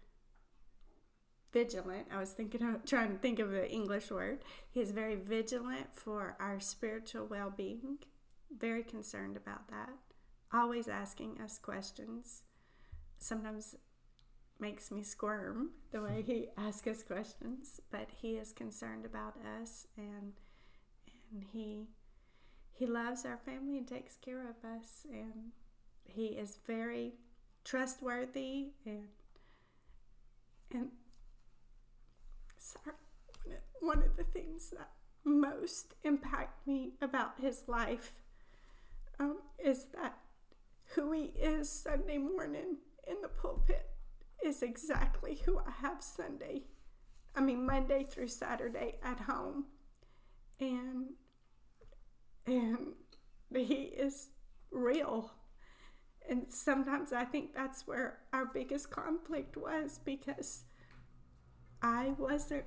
[1.52, 2.08] vigilant.
[2.12, 4.40] I was thinking of trying to think of an english word.
[4.70, 7.98] He's very vigilant for our spiritual well-being.
[8.56, 9.90] Very concerned about that.
[10.52, 12.42] Always asking us questions.
[13.18, 13.76] Sometimes
[14.62, 19.88] makes me squirm the way he asks us questions but he is concerned about us
[19.96, 20.34] and
[21.32, 21.88] and he
[22.72, 25.52] he loves our family and takes care of us and
[26.04, 27.14] he is very
[27.64, 29.08] trustworthy and
[30.72, 30.88] and
[32.58, 32.96] sorry
[33.80, 34.90] one of the things that
[35.24, 38.12] most impact me about his life
[39.18, 40.18] um, is that
[40.94, 43.88] who he is Sunday morning in the pulpit
[44.44, 46.62] is exactly who I have Sunday.
[47.34, 49.66] I mean Monday through Saturday at home,
[50.60, 51.14] and
[52.46, 52.94] and
[53.54, 54.28] he is
[54.70, 55.32] real.
[56.28, 60.64] And sometimes I think that's where our biggest conflict was because
[61.82, 62.64] I wasn't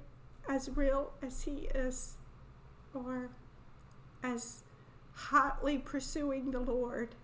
[0.49, 2.17] as real as he is
[2.93, 3.29] or
[4.23, 4.63] as
[5.13, 7.15] hotly pursuing the Lord.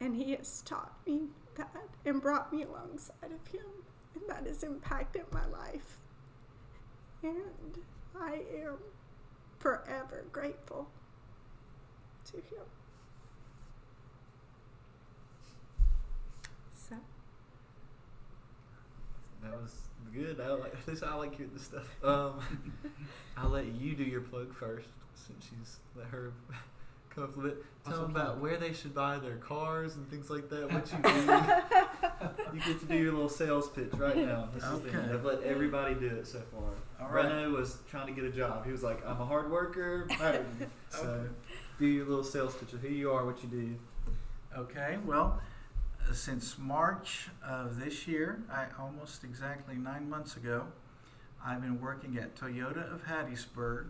[0.00, 1.22] And he has taught me
[1.56, 3.66] that and brought me alongside of him.
[4.14, 5.98] And that has impacted my life.
[7.22, 7.78] And
[8.18, 8.76] I am
[9.58, 10.88] forever grateful
[12.26, 12.64] to him.
[16.88, 16.96] So,
[19.42, 19.72] That was
[20.14, 20.40] good.
[20.40, 21.02] I like this.
[21.02, 21.88] I like hearing this stuff.
[22.04, 22.40] Um,
[23.36, 26.32] I'll let you do your plug first, since she's let her
[27.10, 27.64] come up a bit.
[27.84, 30.72] Tell the them about where they should buy their cars and things like that.
[30.72, 32.56] What you do.
[32.56, 34.48] you get to do your little sales pitch right now.
[34.54, 34.98] This is the end.
[34.98, 35.14] Okay.
[35.14, 37.06] I've let everybody do it so far.
[37.06, 37.26] All right.
[37.26, 38.64] Reno was trying to get a job.
[38.64, 41.26] He was like, "I'm a hard worker." hired me." so,
[41.78, 43.74] do your little sales pitch of who you are, what you do.
[44.56, 45.40] Okay, well,
[46.08, 50.66] uh, since March of this year, I almost exactly nine months ago,
[51.44, 53.88] I've been working at Toyota of Hattiesburg.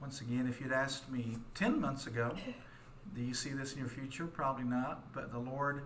[0.00, 2.36] Once again, if you'd asked me 10 months ago,
[3.14, 4.26] do you see this in your future?
[4.26, 5.84] Probably not, but the Lord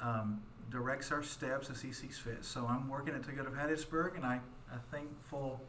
[0.00, 2.44] um, directs our steps as He sees fit.
[2.44, 4.40] So I'm working at Toyota of Hattiesburg, and I,
[4.70, 5.60] I'm thankful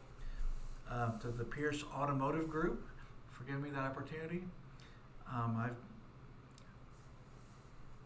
[0.90, 2.86] uh, to the Pierce Automotive Group
[3.32, 4.44] for giving me that opportunity.
[5.32, 5.76] Um, I've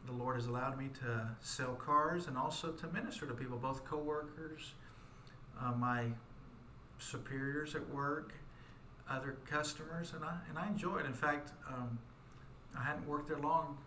[0.06, 3.84] the Lord has allowed me to sell cars and also to minister to people, both
[3.84, 4.72] coworkers,
[5.60, 6.06] uh, my
[6.98, 8.32] superiors at work,
[9.08, 11.06] other customers, and I and I enjoy it.
[11.06, 11.98] In fact, um,
[12.76, 13.78] I hadn't worked there long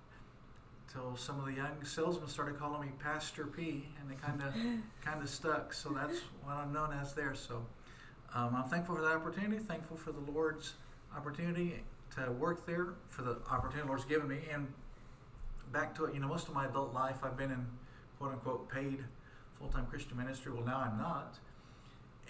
[0.92, 4.54] till some of the young salesmen started calling me Pastor P, and they kind of
[5.04, 5.74] kind of stuck.
[5.74, 7.36] So that's what I'm known as there.
[7.36, 7.66] So
[8.34, 9.58] um, I'm thankful for that opportunity.
[9.58, 10.74] Thankful for the Lord's
[11.16, 11.84] opportunity
[12.16, 14.68] to work there, for the opportunity the Lord's given me, and
[15.72, 16.14] back to it.
[16.14, 17.66] You know, most of my adult life I've been in
[18.20, 19.03] quote unquote paid
[19.59, 20.51] full time Christian ministry.
[20.51, 21.38] Well, now I'm not.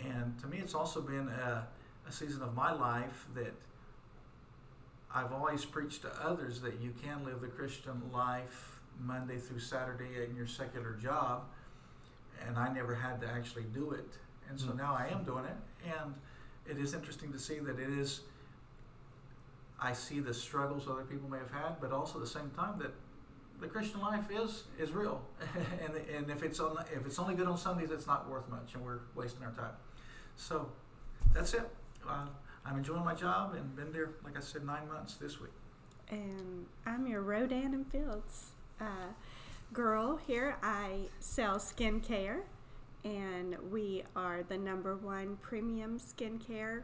[0.04, 1.68] And to me, it's also been a,
[2.08, 3.54] a season of my life that
[5.14, 10.24] I've always preached to others that you can live the Christian life Monday through Saturday
[10.28, 11.44] in your secular job.
[12.48, 14.10] And I never had to actually do it.
[14.50, 14.78] And so Mm.
[14.78, 15.56] now I am doing it.
[15.86, 16.14] And
[16.66, 18.22] it is interesting to see that it is,
[19.84, 22.80] I see the struggles other people may have had, but also at the same time
[22.80, 22.94] that
[23.60, 25.22] the Christian life is is real,
[25.84, 28.74] and and if it's on if it's only good on Sundays, it's not worth much,
[28.76, 29.74] and we're wasting our time.
[30.38, 30.70] So
[31.34, 31.70] that's it.
[32.08, 32.28] Uh,
[32.66, 35.52] I'm enjoying my job and been there, like I said, nine months this week.
[36.10, 39.12] And I'm your Rodan and Fields uh,
[39.74, 40.56] girl here.
[40.64, 42.42] I sell skincare,
[43.04, 46.84] and we are the number one premium skincare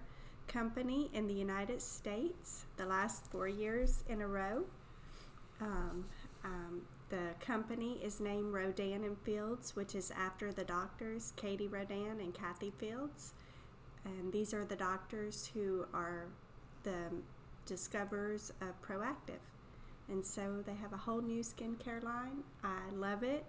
[0.50, 4.66] company in the United States the last four years in a row.
[5.62, 6.06] Um,
[6.44, 12.20] um, the company is named Rodan and Fields, which is after the doctors Katie Rodan
[12.20, 13.34] and Kathy Fields.
[14.06, 16.28] And these are the doctors who are
[16.84, 17.12] the
[17.66, 19.40] discoverers of Proactiv.
[20.08, 22.44] And so they have a whole new skincare line.
[22.64, 23.46] I love it.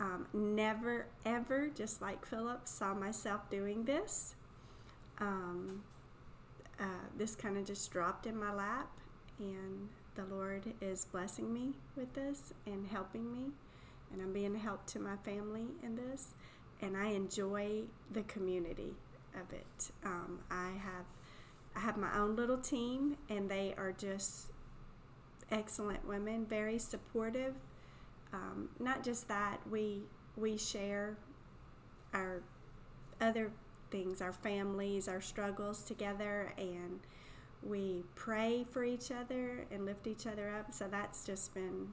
[0.00, 4.34] Um, never, ever, just like Philip, saw myself doing this.
[5.18, 5.82] Um,
[6.80, 8.88] uh, this kind of just dropped in my lap,
[9.38, 13.50] and the Lord is blessing me with this and helping me,
[14.12, 16.34] and I'm being a help to my family in this,
[16.82, 18.94] and I enjoy the community
[19.34, 19.90] of it.
[20.04, 21.06] Um, I have
[21.76, 24.52] I have my own little team, and they are just
[25.50, 27.54] excellent women, very supportive.
[28.32, 30.02] Um, not just that, we
[30.36, 31.16] we share
[32.12, 32.42] our
[33.20, 33.50] other
[33.94, 36.98] things, our families, our struggles together, and
[37.62, 40.74] we pray for each other and lift each other up.
[40.74, 41.86] So that's just been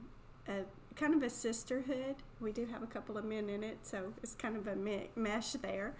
[0.48, 0.62] a
[0.96, 2.16] kind of a sisterhood.
[2.40, 5.10] We do have a couple of men in it, so it's kind of a me-
[5.14, 5.94] mesh there.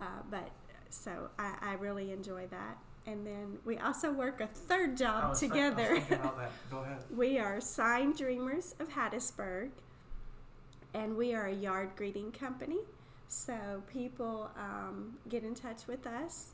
[0.00, 0.48] Uh, but
[0.90, 2.78] so I, I really enjoy that.
[3.06, 5.94] And then we also work a third job was think- I together.
[5.94, 6.52] was about that.
[6.70, 6.98] Go ahead.
[7.16, 9.70] We are Sign Dreamers of Hattiesburg,
[10.94, 12.78] and we are a yard greeting company.
[13.28, 16.52] So people um, get in touch with us,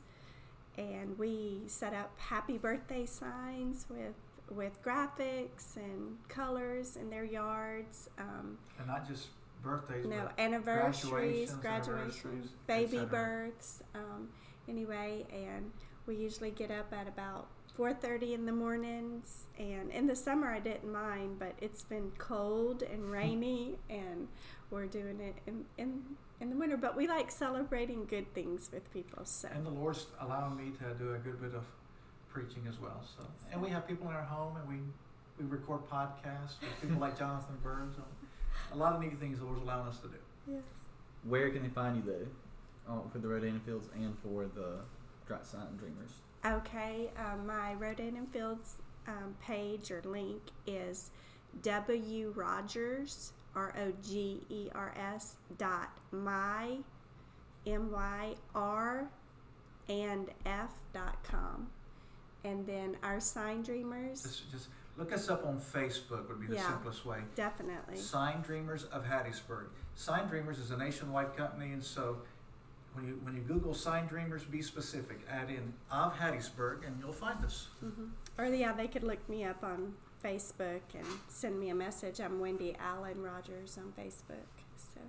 [0.77, 4.13] and we set up happy birthday signs with
[4.51, 8.09] with graphics and colors in their yards.
[8.19, 9.29] Um, And not just
[9.63, 13.81] birthdays, no but anniversaries, graduations, graduations, anniversaries, baby births.
[13.95, 14.29] Um,
[14.67, 15.71] anyway, and
[16.05, 17.47] we usually get up at about
[17.77, 19.45] 4:30 in the mornings.
[19.57, 24.27] And in the summer, I didn't mind, but it's been cold and rainy, and
[24.69, 26.03] we're doing it in in
[26.45, 26.77] in the winter.
[26.77, 29.25] But we like celebrating good things with people.
[29.25, 31.63] So And the Lord's allowing me to do a good bit of
[32.29, 33.01] preaching as well.
[33.17, 34.79] So, and we have people in our home, and we
[35.37, 37.95] we record podcasts with people like Jonathan Burns.
[38.71, 40.17] A lot of neat things the Lord's allowing us to do.
[40.47, 40.61] yes.
[41.23, 42.27] Where can they find you though?
[42.87, 44.85] Oh, for the Rodan Fields and for the
[45.27, 46.11] Dry Silent Dreamers.
[46.45, 48.75] Okay, um, my Rodan and Fields
[49.07, 51.09] um, page or link is
[51.63, 56.77] W Rogers R O G E R S dot my
[57.65, 59.07] M Y R
[59.89, 61.67] and F dot com,
[62.43, 66.55] and then our sign dreamers Just, just look us up on Facebook would be the
[66.55, 66.67] Yeah.
[66.69, 67.21] simplest way.
[67.35, 69.67] definitely Sign Dreamers of Hattiesburg.
[69.95, 72.17] Sign Dreamers is a nationwide company, and so
[72.93, 75.19] when you when you Google Sign Dreamers, be specific.
[75.29, 77.67] Add in of Hattiesburg, and you'll find us.
[77.79, 79.93] hmm or yeah they could look me up on
[80.25, 82.19] Facebook and send me a message.
[82.19, 84.49] I'm Wendy Allen Rogers on Facebook.
[84.75, 84.99] So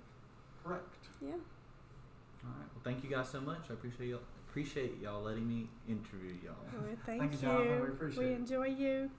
[0.63, 0.83] Correct.
[1.19, 1.29] yeah.
[1.29, 2.67] All right.
[2.75, 3.61] Well, thank you guys so much.
[3.71, 6.53] I appreciate y'all, appreciate y'all letting me interview y'all.
[6.71, 7.81] Well, thank, Thank you, Jonathan.
[7.81, 8.35] We appreciate we it.
[8.35, 9.09] enjoy you.